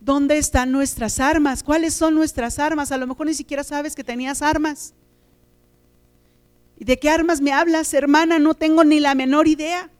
[0.00, 1.62] ¿Dónde están nuestras armas?
[1.62, 2.92] ¿Cuáles son nuestras armas?
[2.92, 4.94] A lo mejor ni siquiera sabes que tenías armas.
[6.78, 8.38] ¿Y de qué armas me hablas, hermana?
[8.38, 9.90] No tengo ni la menor idea.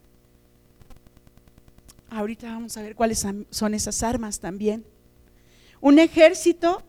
[2.10, 4.84] Ahorita vamos a ver cuáles son esas armas también.
[5.80, 6.82] Un ejército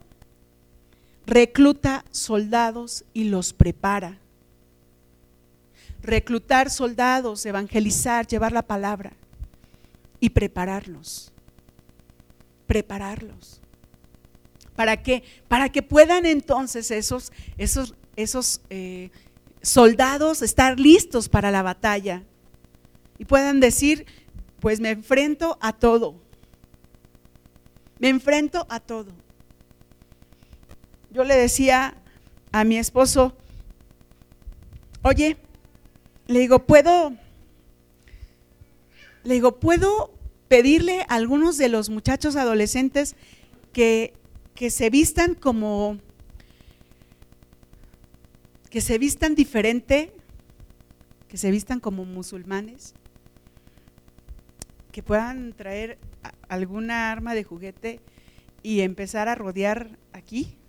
[1.26, 4.20] recluta soldados y los prepara.
[6.02, 9.14] Reclutar soldados, evangelizar, llevar la palabra
[10.20, 11.32] y prepararlos.
[12.66, 13.62] Prepararlos.
[14.76, 15.24] ¿Para qué?
[15.48, 19.10] Para que puedan entonces esos, esos, esos eh,
[19.62, 22.24] soldados estar listos para la batalla
[23.18, 24.06] y puedan decir,
[24.60, 26.16] pues me enfrento a todo.
[28.00, 29.12] Me enfrento a todo.
[31.12, 31.96] Yo le decía
[32.52, 33.36] a mi esposo,
[35.02, 35.38] oye,
[36.28, 37.14] le digo, ¿puedo?
[39.24, 40.14] Le digo, ¿puedo
[40.48, 43.16] pedirle a algunos de los muchachos adolescentes
[43.74, 44.14] que,
[44.54, 45.98] que se vistan como,
[48.78, 50.14] que se vistan diferente,
[51.28, 52.94] que se vistan como musulmanes?
[54.92, 55.98] que puedan traer
[56.48, 58.02] alguna arma de juguete
[58.62, 60.60] y empezar a rodear aquí.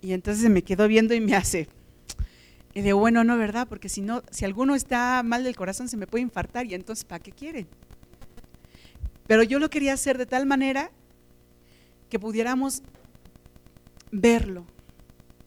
[0.00, 1.66] Y entonces me quedó viendo y me hace,
[2.72, 3.66] y digo, bueno, no, ¿verdad?
[3.66, 7.04] Porque si no, si alguno está mal del corazón se me puede infartar y entonces,
[7.04, 7.66] ¿para qué quieren?
[9.26, 10.92] Pero yo lo quería hacer de tal manera
[12.08, 12.84] que pudiéramos
[14.12, 14.66] verlo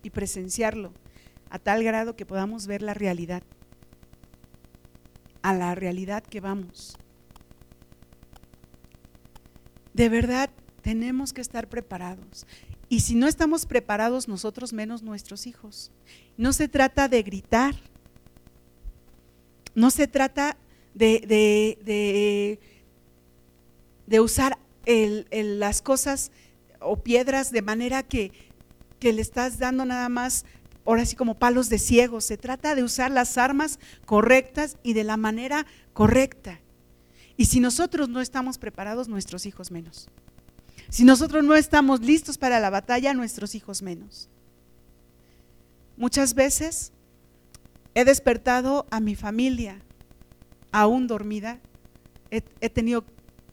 [0.04, 0.94] y presenciarlo
[1.50, 3.44] a tal grado que podamos ver la realidad,
[5.42, 6.98] a la realidad que vamos.
[9.94, 10.50] De verdad,
[10.82, 12.46] tenemos que estar preparados.
[12.90, 15.92] Y si no estamos preparados nosotros, menos nuestros hijos.
[16.38, 17.76] No se trata de gritar.
[19.76, 20.58] No se trata
[20.94, 22.58] de,
[24.08, 24.58] de, usar
[25.32, 26.32] las cosas
[26.80, 28.32] o piedras de manera que,
[29.00, 30.46] que le estás dando nada más,
[30.86, 32.22] ahora sí como palos de ciego.
[32.22, 36.60] Se trata de usar las armas correctas y de la manera correcta.
[37.38, 40.10] Y si nosotros no estamos preparados, nuestros hijos menos.
[40.90, 44.30] Si nosotros no estamos listos para la batalla, nuestros hijos menos.
[45.98, 46.92] Muchas veces
[47.94, 49.82] he despertado a mi familia
[50.72, 51.60] aún dormida.
[52.30, 53.04] He, tenido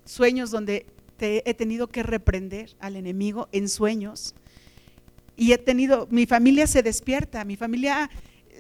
[0.05, 0.87] sueños donde
[1.19, 4.35] he tenido que reprender al enemigo en sueños.
[5.37, 8.11] Y he tenido, mi familia se despierta, mi familia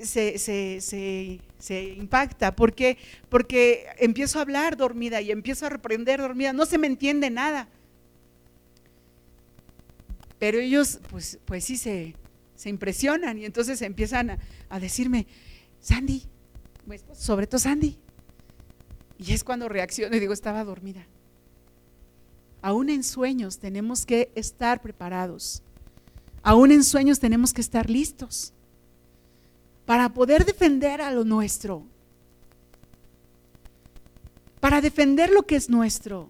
[0.03, 2.55] se, se, impacta.
[2.57, 2.99] porque
[3.29, 6.53] Porque empiezo a hablar dormida y empiezo a reprender dormida.
[6.53, 7.69] No se me entiende nada.
[10.39, 12.15] Pero ellos, pues, pues sí se,
[12.65, 15.27] impresionan y entonces empiezan a, decirme,
[15.81, 16.25] Sandy,
[17.13, 17.99] sobre todo Sandy.
[19.19, 21.07] Y es cuando reacciono y digo, estaba dormida.
[22.63, 25.63] Aún en sueños tenemos que estar preparados.
[26.45, 28.53] Aún en sueños tenemos que estar listos
[29.87, 31.83] para poder defender a lo nuestro.
[34.61, 36.29] Para defender lo que es nuestro.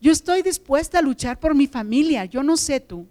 [0.00, 3.06] Yo estoy dispuesta a luchar por mi familia, yo no sé tú.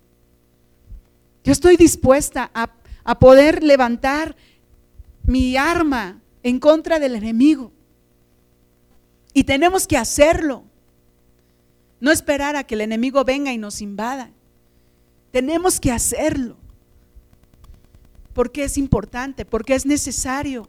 [1.44, 2.74] Yo estoy dispuesta a,
[3.04, 4.36] a poder levantar
[5.24, 7.72] mi arma en contra del enemigo.
[9.34, 10.64] Y tenemos que hacerlo.
[12.00, 14.32] No esperar a que el enemigo venga y nos invada.
[15.36, 16.56] Tenemos que hacerlo.
[18.34, 20.66] Porque es importante, porque es necesario.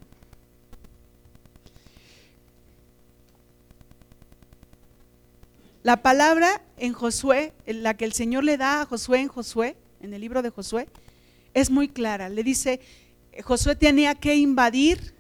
[5.85, 10.12] La palabra en Josué, la que el Señor le da a Josué en Josué, en
[10.12, 10.89] el libro de Josué,
[11.55, 12.29] es muy clara.
[12.29, 12.81] Le dice,
[13.45, 15.14] Josué tenía que invadir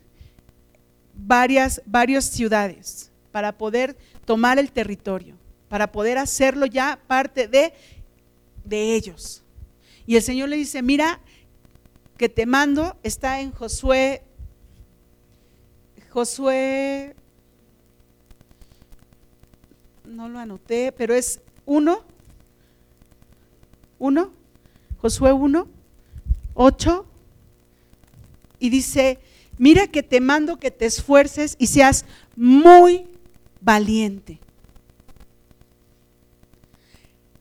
[1.14, 5.36] varias, varias ciudades para poder tomar el territorio,
[5.68, 7.72] para poder hacerlo ya parte de,
[8.66, 9.42] de ellos.
[10.06, 11.20] Y el Señor le dice, mira,
[12.16, 14.22] que te mando está en Josué,
[16.10, 17.14] Josué
[20.04, 22.04] no lo anoté, pero es uno,
[23.98, 24.32] uno,
[24.98, 25.68] Josué 1,
[26.54, 27.06] 8,
[28.58, 29.18] y dice,
[29.58, 33.06] mira que te mando que te esfuerces y seas muy
[33.60, 34.40] valiente.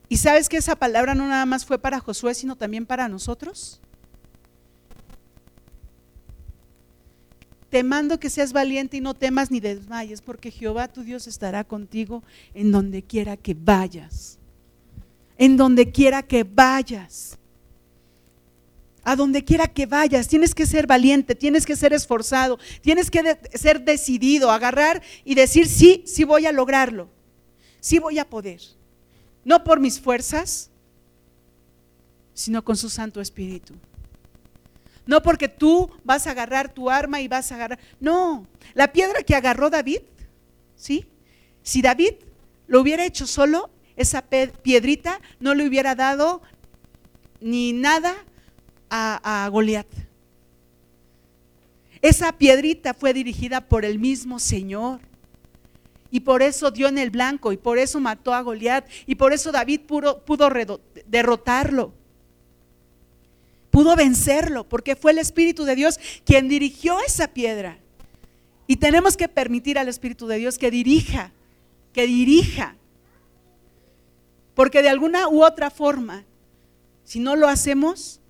[0.08, 3.82] ¿Y sabes que esa palabra no nada más fue para Josué, sino también para nosotros?
[7.70, 11.64] Te mando que seas valiente y no temas ni desmayes, porque Jehová tu Dios estará
[11.64, 14.38] contigo en donde quiera que vayas.
[15.38, 17.38] En donde quiera que vayas.
[19.03, 23.38] A donde quiera que vayas, tienes que ser valiente, tienes que ser esforzado, tienes que
[23.53, 27.10] ser decidido, agarrar y decir, sí, sí voy a lograrlo,
[27.80, 28.62] sí voy a poder.
[29.45, 30.69] No por mis fuerzas,
[32.33, 33.73] sino con su Santo Espíritu.
[35.05, 37.79] No porque tú vas a agarrar tu arma y vas a agarrar.
[37.99, 40.01] No, la piedra que agarró David,
[40.75, 41.05] ¿sí?
[41.63, 42.15] Si David
[42.67, 46.41] lo hubiera hecho solo, esa piedrita no le hubiera dado
[47.39, 48.15] ni nada
[48.89, 49.87] a, a Goliat.
[52.01, 54.99] Esa piedrita fue dirigida por el mismo Señor.
[56.12, 59.34] Y por eso dio en el blanco, y por eso mató a Goliat, y por
[59.34, 60.49] eso David pudo, pudo
[61.08, 61.93] derrotarlo
[63.76, 67.78] pudo vencerlo, porque fue el Espíritu de Dios quien dirigió esa piedra.
[68.68, 71.34] Y tenemos que permitir al Espíritu de Dios que dirija,
[71.91, 72.78] que dirija.
[74.53, 76.24] Porque de alguna u otra forma,
[77.03, 78.22] si no lo hacemos,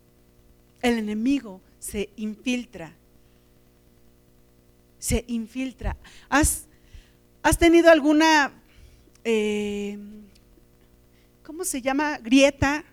[0.82, 2.92] el enemigo se infiltra.
[4.98, 5.96] Se infiltra.
[6.28, 6.65] ¿Has,
[7.46, 8.52] has tenido alguna,
[9.24, 10.00] eh,
[11.44, 12.18] ¿cómo se llama?
[12.18, 12.84] Grieta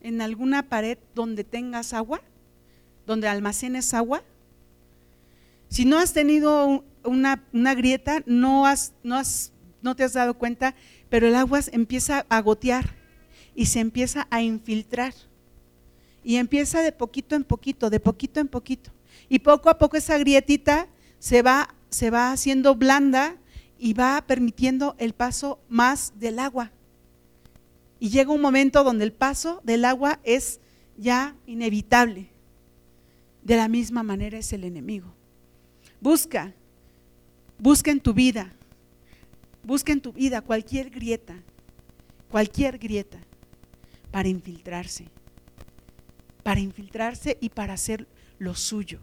[0.00, 2.20] en alguna pared donde tengas agua,
[3.06, 4.24] donde almacenes agua.
[5.68, 7.44] Si no has tenido una,
[7.76, 10.74] grieta, no, has, no, has, no te has dado cuenta,
[11.08, 12.92] pero el agua empieza a gotear
[13.54, 15.14] y se empieza a infiltrar.
[16.24, 18.90] Y empieza de poquito en poquito, de poquito en poquito.
[19.28, 20.88] Y poco a poco esa grietita
[21.20, 23.36] se va, se va haciendo blanda
[23.78, 26.72] y va permitiendo el paso más del agua.
[27.98, 30.60] Y llega un momento donde el paso del agua es
[30.96, 32.28] ya inevitable.
[33.42, 35.14] De la misma manera es el enemigo.
[36.00, 36.52] Busca,
[37.58, 38.52] busca en tu vida,
[39.62, 41.36] busca en tu vida cualquier grieta,
[42.30, 43.18] cualquier grieta
[44.10, 45.06] para infiltrarse,
[46.42, 48.06] para infiltrarse y para hacer
[48.38, 49.00] lo suyo.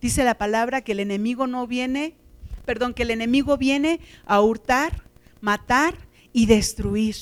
[0.00, 2.14] Dice la palabra que el enemigo no viene,
[2.64, 5.04] perdón, que el enemigo viene a hurtar,
[5.40, 5.96] matar
[6.32, 7.16] y destruir.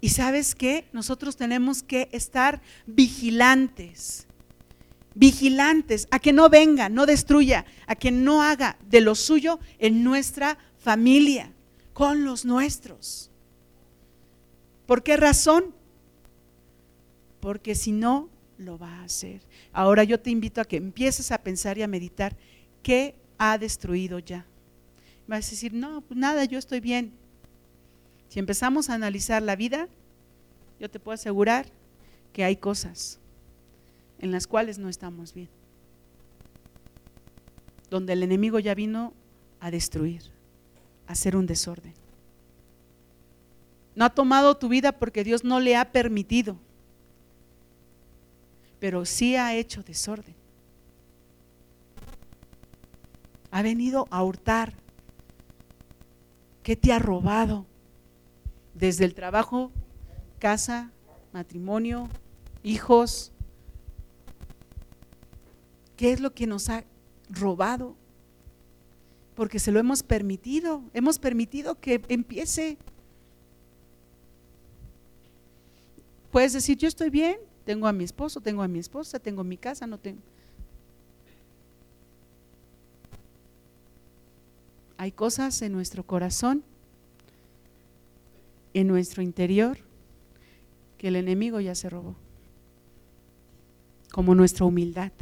[0.00, 0.86] Y sabes qué?
[0.92, 4.26] Nosotros tenemos que estar vigilantes,
[5.14, 10.04] vigilantes a que no venga, no destruya, a que no haga de lo suyo en
[10.04, 11.52] nuestra familia,
[11.94, 13.30] con los nuestros.
[14.86, 15.74] ¿Por qué razón?
[17.40, 18.28] Porque si no,
[18.58, 19.40] lo va a hacer.
[19.72, 22.36] Ahora yo te invito a que empieces a pensar y a meditar
[22.82, 24.46] qué ha destruido ya.
[25.26, 27.12] Vas a decir, no, pues nada, yo estoy bien.
[28.28, 29.88] Si empezamos a analizar la vida,
[30.80, 31.66] yo te puedo asegurar
[32.32, 33.18] que hay cosas
[34.18, 35.48] en las cuales no estamos bien.
[37.90, 39.12] Donde el enemigo ya vino
[39.60, 40.22] a destruir,
[41.06, 41.94] a hacer un desorden.
[43.94, 46.58] No ha tomado tu vida porque Dios no le ha permitido,
[48.84, 50.34] pero sí ha hecho desorden.
[53.50, 54.74] Ha venido a hurtar.
[56.62, 57.64] ¿Qué te ha robado?
[58.74, 59.72] Desde el trabajo,
[60.38, 60.92] casa,
[61.32, 62.10] matrimonio,
[62.62, 63.32] hijos.
[65.96, 66.84] ¿Qué es lo que nos ha
[67.30, 67.96] robado?
[69.34, 70.82] Porque se lo hemos permitido.
[70.92, 72.76] Hemos permitido que empiece
[76.30, 79.56] Puedes decir, yo estoy bien, tengo a mi esposo, tengo a mi esposa, tengo mi
[79.56, 80.20] casa, no tengo.
[84.96, 86.62] Hay cosas en nuestro corazón,
[88.74, 89.78] en nuestro interior,
[90.98, 92.14] que el enemigo ya se robó,
[94.12, 95.12] como nuestra humildad.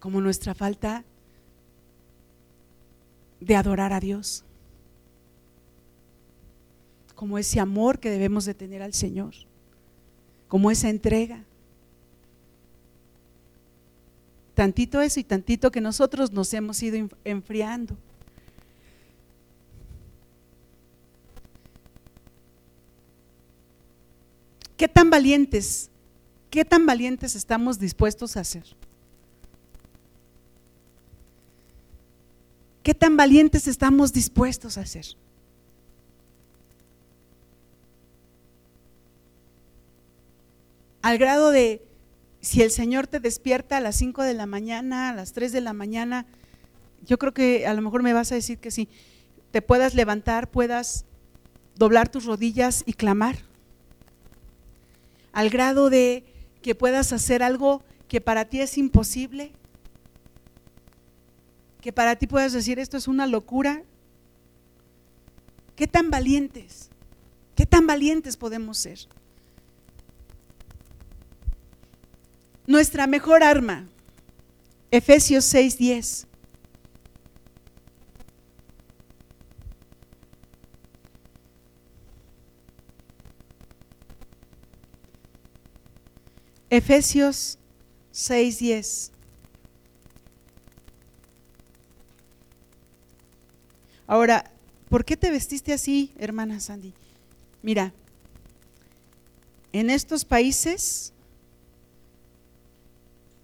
[0.00, 1.04] como nuestra falta
[3.38, 4.44] de adorar a Dios,
[7.20, 9.34] como ese amor que debemos de tener al Señor,
[10.48, 11.44] como esa entrega.
[14.54, 17.94] Tantito eso y tantito que nosotros nos hemos ido enfriando.
[24.78, 25.90] ¿Qué tan valientes,
[26.48, 28.64] qué tan valientes estamos dispuestos a hacer?
[32.82, 35.04] ¿Qué tan valientes estamos dispuestos a ser?
[41.02, 41.82] Al grado de,
[42.40, 45.60] si el Señor te despierta a las 5 de la mañana, a las 3 de
[45.60, 46.26] la mañana,
[47.04, 48.88] yo creo que a lo mejor me vas a decir que sí,
[49.50, 51.06] te puedas levantar, puedas
[51.76, 53.36] doblar tus rodillas y clamar.
[55.32, 56.24] Al grado de
[56.62, 59.52] que puedas hacer algo que para ti es imposible
[61.80, 63.82] que para ti puedas decir esto es una locura?
[65.76, 66.90] ¿Qué tan valientes?
[67.54, 68.98] ¿Qué tan valientes podemos ser?
[72.70, 73.88] Nuestra mejor arma,
[74.92, 76.28] Efesios 6:10.
[86.70, 87.58] Efesios
[88.12, 89.10] 6:10.
[94.06, 94.48] Ahora,
[94.88, 96.94] ¿por qué te vestiste así, hermana Sandy?
[97.62, 97.92] Mira,
[99.72, 101.12] en estos países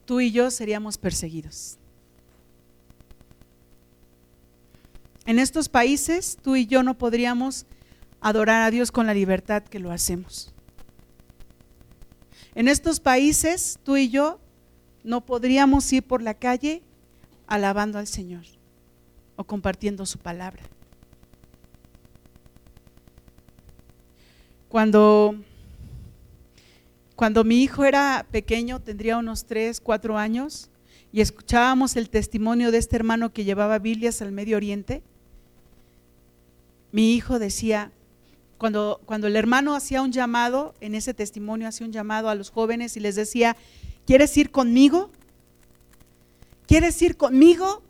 [0.06, 1.76] tú y yo seríamos perseguidos.
[5.26, 7.66] En estos países tú y yo no podríamos
[8.20, 10.54] adorar a Dios con la libertad que lo hacemos.
[12.54, 14.40] En estos países tú y yo
[15.04, 16.82] no podríamos ir por la calle
[17.46, 18.44] alabando al Señor
[19.36, 20.62] o compartiendo su palabra.
[24.68, 25.36] Cuando,
[27.16, 30.70] cuando mi hijo era pequeño, tendría unos 3, 4 años,
[31.12, 35.02] y escuchábamos el testimonio de este hermano que llevaba Biblias al Medio Oriente,
[36.92, 37.90] mi hijo decía,
[38.58, 42.50] cuando, cuando el hermano hacía un llamado, en ese testimonio hacía un llamado a los
[42.50, 43.56] jóvenes y les decía,
[44.06, 45.10] ¿quieres ir conmigo?
[46.66, 47.82] ¿Quieres ir conmigo?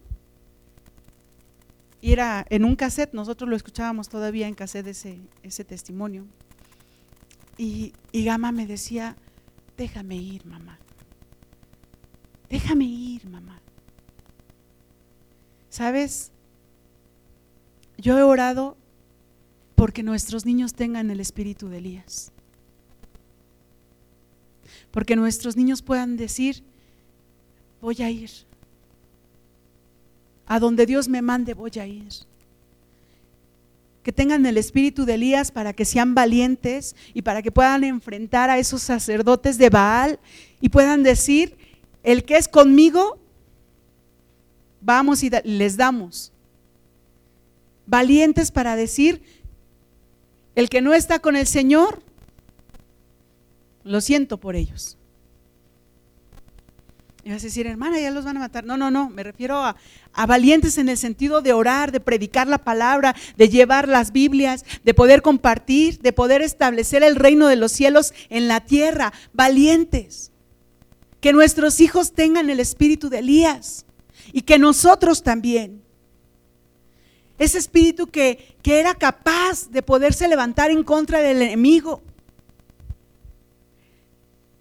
[2.01, 6.27] Y era en un cassette, nosotros lo escuchábamos todavía en cassette ese, ese testimonio.
[7.59, 9.17] Y, y Gama me decía,
[9.77, 10.79] déjame ir, mamá.
[12.49, 13.61] Déjame ir, mamá.
[15.69, 16.33] ¿Sabes?
[17.99, 18.77] Yo he orado
[19.75, 22.33] porque nuestros niños tengan el espíritu de Elías.
[24.91, 26.63] Porque nuestros niños puedan decir,
[27.81, 28.31] voy a ir.
[30.47, 32.13] A donde Dios me mande voy a ir.
[34.07, 38.51] Que tengan el espíritu de Elías para que sean valientes y para que puedan enfrentar
[38.51, 40.21] a esos sacerdotes de Baal
[40.61, 41.57] y puedan decir,
[42.05, 43.19] el que es conmigo,
[44.81, 46.33] vamos y les damos
[47.85, 49.23] valientes para decir,
[50.55, 52.01] el que no está con el Señor,
[53.83, 54.96] lo siento por ellos.
[57.27, 58.65] Y vas a decir, hermana, ya los van a matar.
[58.65, 59.75] No, no, no, me refiero a,
[60.13, 64.65] a, valientes en el sentido de orar, de predicar la palabra, de llevar las Biblias,
[64.85, 69.13] de poder compartir, de poder establecer el reino de los cielos en la tierra.
[69.33, 70.31] Valientes.
[71.21, 73.87] Que nuestros hijos tengan el espíritu de Elías
[74.33, 75.83] y que nosotros también.
[77.39, 82.03] Ese espíritu que, que era capaz de poderse levantar en contra del enemigo.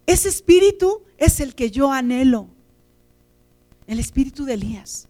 [0.08, 2.55] Ese espíritu es el que yo anhelo
[3.88, 5.08] el espíritu de Elías.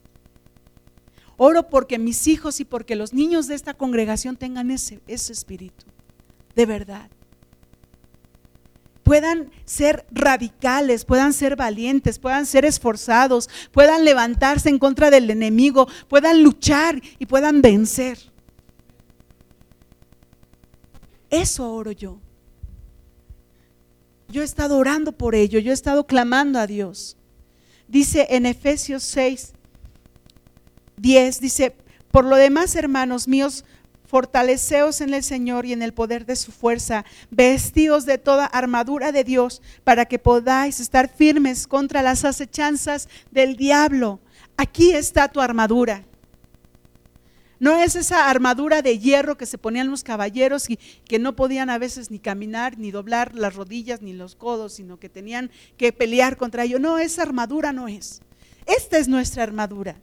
[1.37, 5.85] Oro porque mis hijos y porque los niños de esta congregación tengan ese, ese espíritu,
[6.55, 7.09] de verdad.
[9.03, 15.87] Puedan ser radicales, puedan ser valientes, puedan ser esforzados, puedan levantarse en contra del enemigo,
[16.07, 18.17] puedan luchar y puedan vencer.
[21.29, 22.19] Eso oro yo.
[24.27, 27.17] Yo he estado orando por ello, yo he estado clamando a Dios.
[27.87, 29.53] Dice en Efesios 6,
[30.97, 31.75] 10, dice,
[32.11, 33.65] por lo demás, hermanos míos,
[34.07, 39.11] fortaleceos en el Señor y en el poder de su fuerza, vestidos de toda armadura
[39.11, 44.19] de Dios, para que podáis estar firmes contra las acechanzas del diablo.
[44.57, 46.03] Aquí está tu armadura.
[47.65, 51.71] No es esa armadura de hierro que se ponían los caballeros y que no podían
[51.71, 55.91] a veces ni caminar, ni doblar las rodillas, ni los codos, sino que tenían que
[55.91, 56.77] pelear contra ello.
[56.77, 58.21] No, esa armadura no es.
[58.67, 59.95] Esta es nuestra armadura.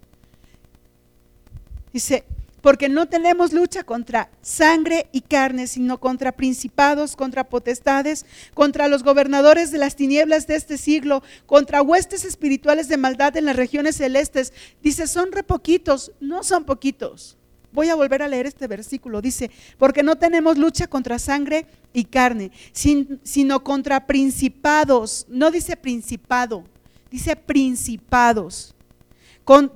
[1.92, 2.24] Dice,
[2.62, 9.04] porque no tenemos lucha contra sangre y carne, sino contra principados, contra potestades, contra los
[9.04, 13.98] gobernadores de las tinieblas de este siglo, contra huestes espirituales de maldad en las regiones
[13.98, 14.52] celestes.
[14.82, 17.38] Dice, son re poquitos, no son poquitos.
[17.72, 19.22] Voy a volver a leer este versículo.
[19.22, 25.26] Dice, porque no tenemos lucha contra sangre y carne, sino contra principados.
[25.28, 26.64] No dice principado,
[27.10, 28.74] dice principados.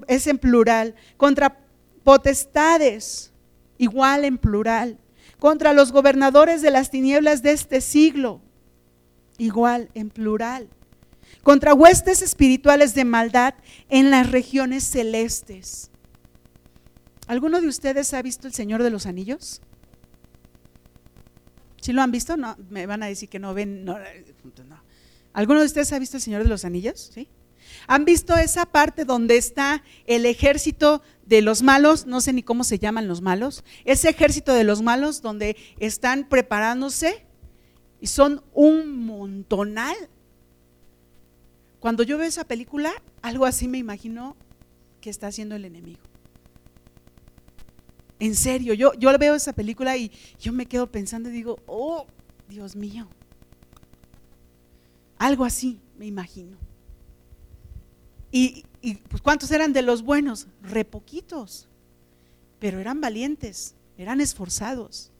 [0.08, 0.94] es en plural.
[1.16, 1.58] Contra
[2.04, 3.32] potestades,
[3.78, 4.98] igual en plural.
[5.38, 8.40] Contra los gobernadores de las tinieblas de este siglo,
[9.38, 10.68] igual en plural.
[11.42, 13.54] Contra huestes espirituales de maldad
[13.88, 15.90] en las regiones celestes.
[17.26, 19.60] ¿Alguno de ustedes ha visto El Señor de los Anillos?
[21.80, 22.36] ¿Sí lo han visto?
[22.36, 23.84] No, me van a decir que no ven.
[23.84, 23.96] No,
[25.32, 27.10] ¿Alguno de ustedes ha visto El Señor de los Anillos?
[27.12, 27.28] ¿Sí?
[27.88, 32.06] ¿Han visto esa parte donde está el ejército de los malos?
[32.06, 33.64] No sé ni cómo se llaman los malos.
[33.84, 37.26] Ese ejército de los malos donde están preparándose
[38.00, 39.96] y son un montonal.
[41.80, 44.36] Cuando yo veo esa película, algo así me imagino
[45.00, 46.00] que está haciendo el enemigo.
[48.18, 50.10] En serio, yo, yo veo esa película y
[50.40, 52.06] yo me quedo pensando y digo, oh,
[52.48, 53.06] Dios mío.
[55.18, 56.56] Algo así, me imagino.
[58.30, 60.46] Y, y pues ¿cuántos eran de los buenos?
[60.62, 61.68] Re poquitos.
[62.58, 65.10] Pero eran valientes, eran esforzados.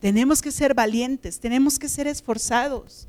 [0.00, 3.08] Tenemos que ser valientes, tenemos que ser esforzados.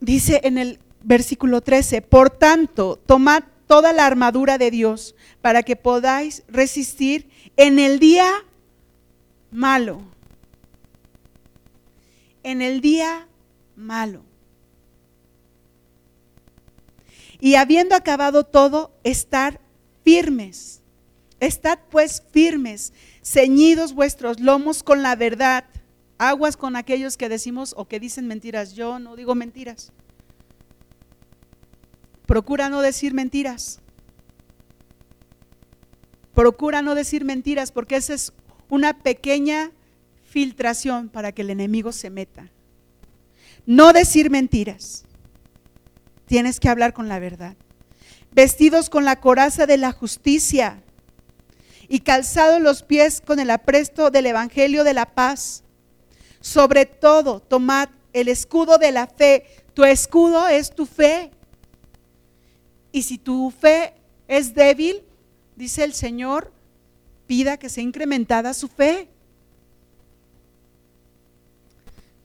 [0.00, 5.76] Dice en el versículo 13, por tanto, tomad toda la armadura de Dios para que
[5.76, 8.28] podáis resistir en el día
[9.52, 10.02] malo.
[12.42, 13.28] En el día
[13.76, 14.24] malo.
[17.38, 19.60] Y habiendo acabado todo, estar
[20.02, 20.82] firmes.
[21.38, 22.92] Estad pues firmes,
[23.22, 25.64] ceñidos vuestros lomos con la verdad.
[26.18, 28.72] Aguas con aquellos que decimos o que dicen mentiras.
[28.74, 29.92] Yo no digo mentiras.
[32.30, 33.80] Procura no decir mentiras.
[36.32, 38.32] Procura no decir mentiras porque esa es
[38.68, 39.72] una pequeña
[40.22, 42.48] filtración para que el enemigo se meta.
[43.66, 45.02] No decir mentiras.
[46.26, 47.56] Tienes que hablar con la verdad.
[48.30, 50.84] Vestidos con la coraza de la justicia
[51.88, 55.64] y calzados los pies con el apresto del Evangelio de la paz.
[56.40, 59.46] Sobre todo, tomad el escudo de la fe.
[59.74, 61.32] Tu escudo es tu fe.
[62.92, 63.94] Y si tu fe
[64.26, 65.02] es débil,
[65.56, 66.52] dice el Señor,
[67.26, 69.08] pida que sea incrementada su fe.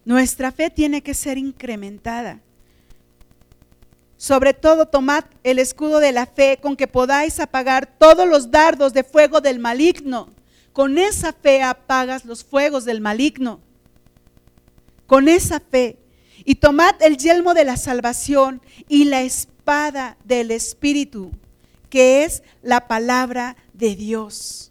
[0.03, 2.41] Nuestra fe tiene que ser incrementada.
[4.17, 8.93] Sobre todo tomad el escudo de la fe con que podáis apagar todos los dardos
[8.93, 10.29] de fuego del maligno.
[10.73, 13.59] Con esa fe apagas los fuegos del maligno.
[15.05, 15.99] Con esa fe.
[16.43, 19.21] Y tomad el yelmo de la salvación y la
[19.65, 21.31] espada del Espíritu,
[21.89, 24.69] que es la palabra de Dios.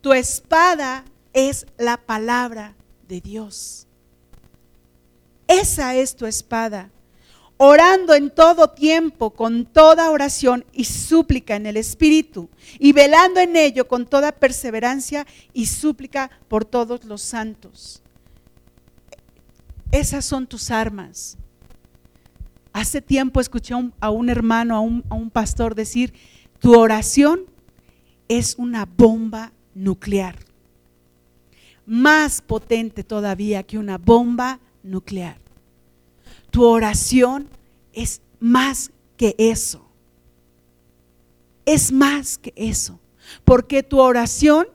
[0.00, 2.76] Tu espada es la palabra
[3.08, 3.88] de Dios.
[5.48, 6.90] Esa es tu espada.
[7.56, 13.56] Orando en todo tiempo, con toda oración y súplica en el Espíritu, y velando en
[13.56, 18.00] ello con toda perseverancia y súplica por todos los santos.
[19.90, 21.36] Esas son tus armas.
[22.76, 24.80] Hace tiempo escuché a un, hermano, a
[25.14, 26.12] un, pastor decir,
[26.58, 27.40] tu oración
[28.28, 30.36] es una bomba nuclear,
[31.86, 35.38] más potente todavía que una bomba nuclear.
[36.50, 37.48] Tu oración
[37.94, 39.82] es más que eso.
[41.64, 43.00] Es más que eso.
[43.46, 44.66] Porque tu oración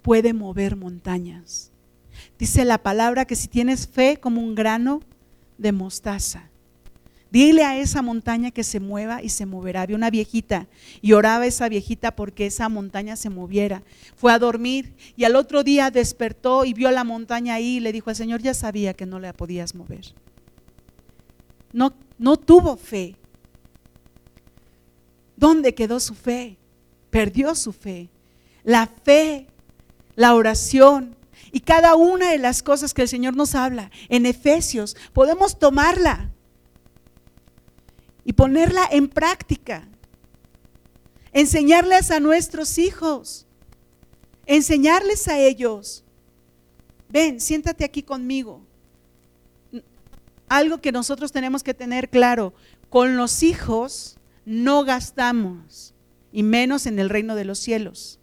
[0.00, 1.70] puede mover montañas.
[2.38, 5.02] Dice la palabra que si tienes fe como un grano
[5.58, 6.48] de mostaza,
[7.34, 9.82] dile a esa montaña que se mueva y se moverá.
[9.82, 10.68] Había una viejita
[11.02, 13.82] y oraba esa viejita porque esa montaña se moviera.
[14.14, 17.90] Fue a dormir y al otro día despertó y vio la montaña ahí y le
[17.90, 20.14] dijo al Señor, ya sabía que no la podías mover.
[21.72, 23.16] No, no tuvo fe.
[25.36, 26.56] ¿Dónde quedó su fe?
[27.10, 28.10] Perdió su fe.
[28.62, 29.48] La fe,
[30.14, 31.16] la oración,
[31.50, 36.33] y cada una de las cosas que el Señor nos habla en Efesios, podemos tomarla
[38.24, 39.86] y ponerla en práctica.
[41.32, 43.46] Enseñarles a nuestros hijos.
[44.46, 46.04] Enseñarles a ellos.
[47.08, 48.62] Ven, siéntate aquí conmigo.
[50.48, 52.54] Algo que nosotros tenemos que tener claro,
[52.88, 55.94] con los hijos no gastamos,
[56.32, 58.20] y menos en el reino de los cielos.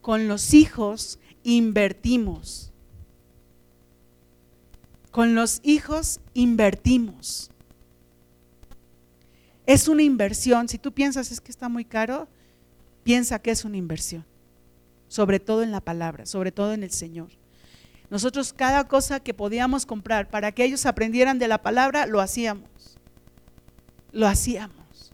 [0.00, 2.72] Con los hijos invertimos.
[5.10, 7.50] Con los hijos invertimos.
[9.68, 10.66] Es una inversión.
[10.66, 12.26] Si tú piensas es que está muy caro,
[13.04, 14.24] piensa que es una inversión.
[15.08, 17.28] Sobre todo en la palabra, sobre todo en el Señor.
[18.08, 22.98] Nosotros cada cosa que podíamos comprar para que ellos aprendieran de la palabra, lo hacíamos.
[24.10, 25.12] Lo hacíamos.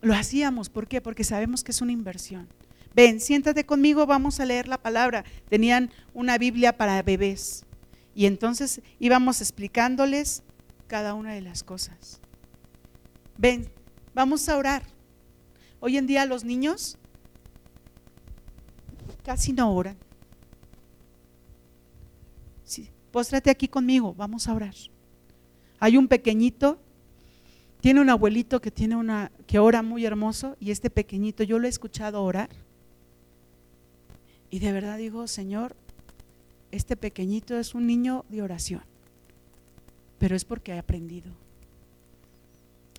[0.00, 1.00] Lo hacíamos, ¿por qué?
[1.00, 2.48] Porque sabemos que es una inversión.
[2.96, 5.24] Ven, siéntate conmigo, vamos a leer la palabra.
[5.48, 7.64] Tenían una Biblia para bebés.
[8.12, 10.42] Y entonces íbamos explicándoles
[10.86, 12.20] cada una de las cosas.
[13.36, 13.68] Ven,
[14.14, 14.82] vamos a orar.
[15.80, 16.96] Hoy en día los niños
[19.24, 19.96] casi no oran.
[22.62, 24.74] Sí, póstrate aquí conmigo, vamos a orar.
[25.78, 26.78] Hay un pequeñito,
[27.80, 31.66] tiene un abuelito que tiene una que ora muy hermoso y este pequeñito yo lo
[31.66, 32.48] he escuchado orar
[34.54, 35.74] y de verdad digo, Señor,
[36.70, 38.82] este pequeñito es un niño de oración,
[40.18, 41.32] pero es porque ha aprendido.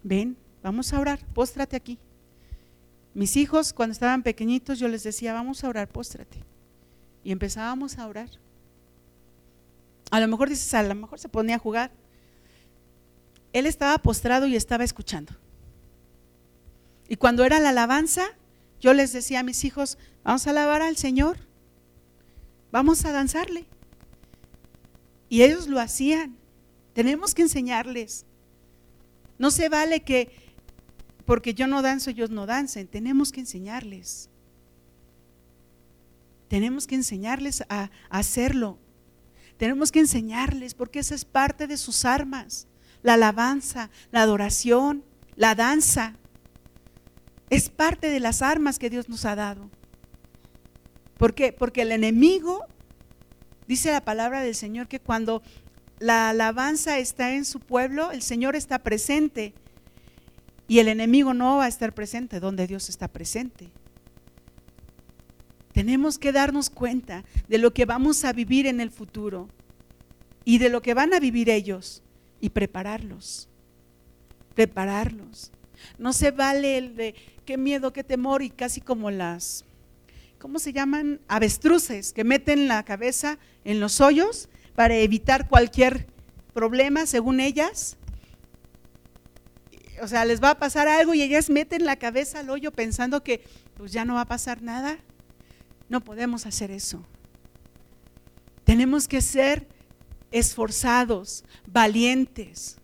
[0.04, 1.98] Ven, vamos a orar, póstrate aquí.
[3.14, 6.44] Mis hijos, cuando estaban pequeñitos, yo les decía, vamos a orar, póstrate.
[7.24, 8.30] Y empezábamos a orar.
[10.12, 11.92] A lo mejor dices, a lo mejor se ponía a jugar.
[13.54, 15.34] Él estaba postrado y estaba escuchando.
[17.08, 18.26] Y cuando era la alabanza,
[18.82, 21.38] yo les decía a mis hijos, vamos a alabar al Señor,
[22.72, 23.66] vamos a danzarle.
[25.30, 26.38] Y ellos lo hacían.
[26.96, 28.26] Tenemos que enseñarles.
[29.38, 30.32] No se vale que
[31.26, 32.88] porque yo no danzo, ellos no dancen.
[32.88, 34.30] Tenemos que enseñarles.
[36.48, 38.80] Tenemos que enseñarles a, hacerlo.
[39.58, 42.66] Tenemos que enseñarles porque esa es parte de sus armas.
[43.04, 45.04] La alabanza, la adoración,
[45.36, 46.16] la danza.
[47.50, 49.70] Es parte de las armas que Dios nos ha dado.
[51.18, 51.52] ¿Por qué?
[51.52, 52.66] Porque el enemigo,
[53.68, 55.44] dice la palabra del Señor, que cuando
[56.00, 59.54] la alabanza está en su pueblo, el Señor está presente.
[60.68, 63.70] Y el enemigo no va a estar presente donde Dios está presente.
[65.74, 69.48] Tenemos que darnos cuenta de lo que vamos a vivir en el futuro
[70.44, 72.02] y de lo que van a vivir ellos
[72.40, 73.48] y prepararlos.
[74.56, 75.52] Prepararlos.
[75.98, 77.16] No se vale el de
[77.46, 79.66] qué miedo, qué temor y casi como las,
[80.40, 81.20] ¿cómo se llaman?
[81.28, 86.08] Avestruces que meten la cabeza en los hoyos para evitar cualquier
[86.54, 87.98] problema, según ellas.
[90.02, 93.24] O sea, les va a pasar algo y ellas meten la cabeza al hoyo pensando
[93.24, 93.44] que
[93.76, 94.98] pues ya no va a pasar nada.
[95.88, 97.06] No podemos hacer eso.
[98.64, 99.68] Tenemos que ser
[100.32, 102.78] esforzados, valientes.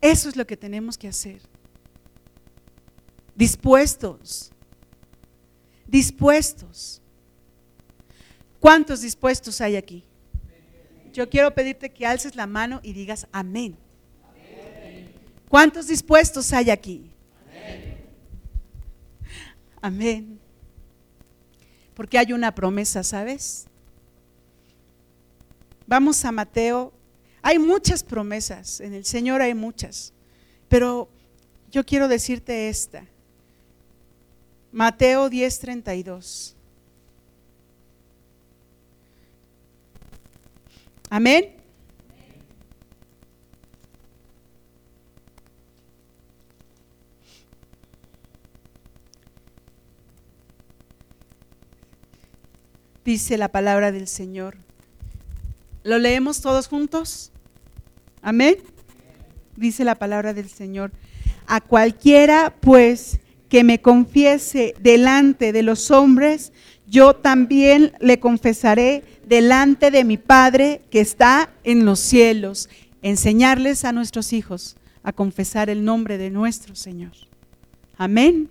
[0.00, 1.40] Eso es lo que tenemos que hacer
[3.36, 4.50] dispuestos,
[5.86, 7.02] dispuestos.
[8.58, 10.04] ¿Cuántos dispuestos hay aquí?
[11.16, 13.78] Yo quiero pedirte que alces la mano y digas amén.
[15.48, 17.10] ¿Cuántos dispuestos hay aquí?
[19.80, 20.38] Amén.
[21.94, 23.66] Porque hay una promesa, ¿sabes?
[25.86, 26.92] Vamos a Mateo.
[27.40, 30.12] Hay muchas promesas, en el Señor hay muchas,
[30.68, 31.08] pero
[31.70, 33.06] yo quiero decirte esta.
[34.70, 36.55] Mateo 10:32.
[41.08, 41.56] Amén.
[53.04, 54.56] Dice la palabra del Señor.
[55.84, 57.30] ¿Lo leemos todos juntos?
[58.20, 58.56] Amén.
[59.54, 60.90] Dice la palabra del Señor.
[61.46, 66.52] A cualquiera, pues, que me confiese delante de los hombres,
[66.88, 72.70] yo también le confesaré delante de mi Padre que está en los cielos.
[73.02, 77.12] Enseñarles a nuestros hijos a confesar el nombre de nuestro Señor.
[77.98, 78.48] Amén.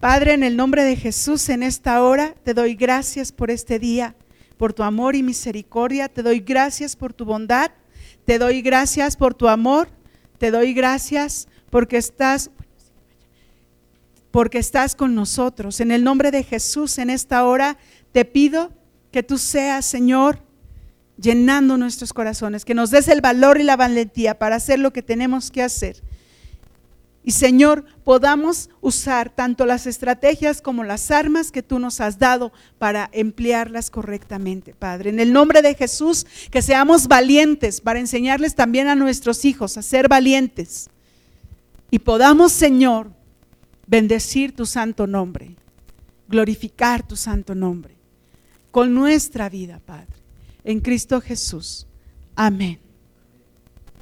[0.00, 4.14] Padre, en el nombre de Jesús, en esta hora te doy gracias por este día,
[4.56, 6.08] por tu amor y misericordia.
[6.08, 7.70] Te doy gracias por tu bondad.
[8.24, 9.88] Te doy gracias por tu amor.
[10.38, 12.50] Te doy gracias porque estás
[14.30, 15.80] porque estás con nosotros.
[15.80, 17.78] En el nombre de Jesús, en esta hora,
[18.12, 18.70] te pido
[19.10, 20.40] que tú seas, Señor,
[21.20, 25.02] llenando nuestros corazones, que nos des el valor y la valentía para hacer lo que
[25.02, 26.02] tenemos que hacer.
[27.24, 32.52] Y Señor, podamos usar tanto las estrategias como las armas que tú nos has dado
[32.78, 35.10] para emplearlas correctamente, Padre.
[35.10, 39.82] En el nombre de Jesús, que seamos valientes para enseñarles también a nuestros hijos a
[39.82, 40.88] ser valientes.
[41.90, 43.10] Y podamos, Señor,
[43.86, 45.54] bendecir tu santo nombre,
[46.28, 47.97] glorificar tu santo nombre
[48.70, 50.14] con nuestra vida, Padre.
[50.64, 51.86] En Cristo Jesús.
[52.34, 52.87] Amén.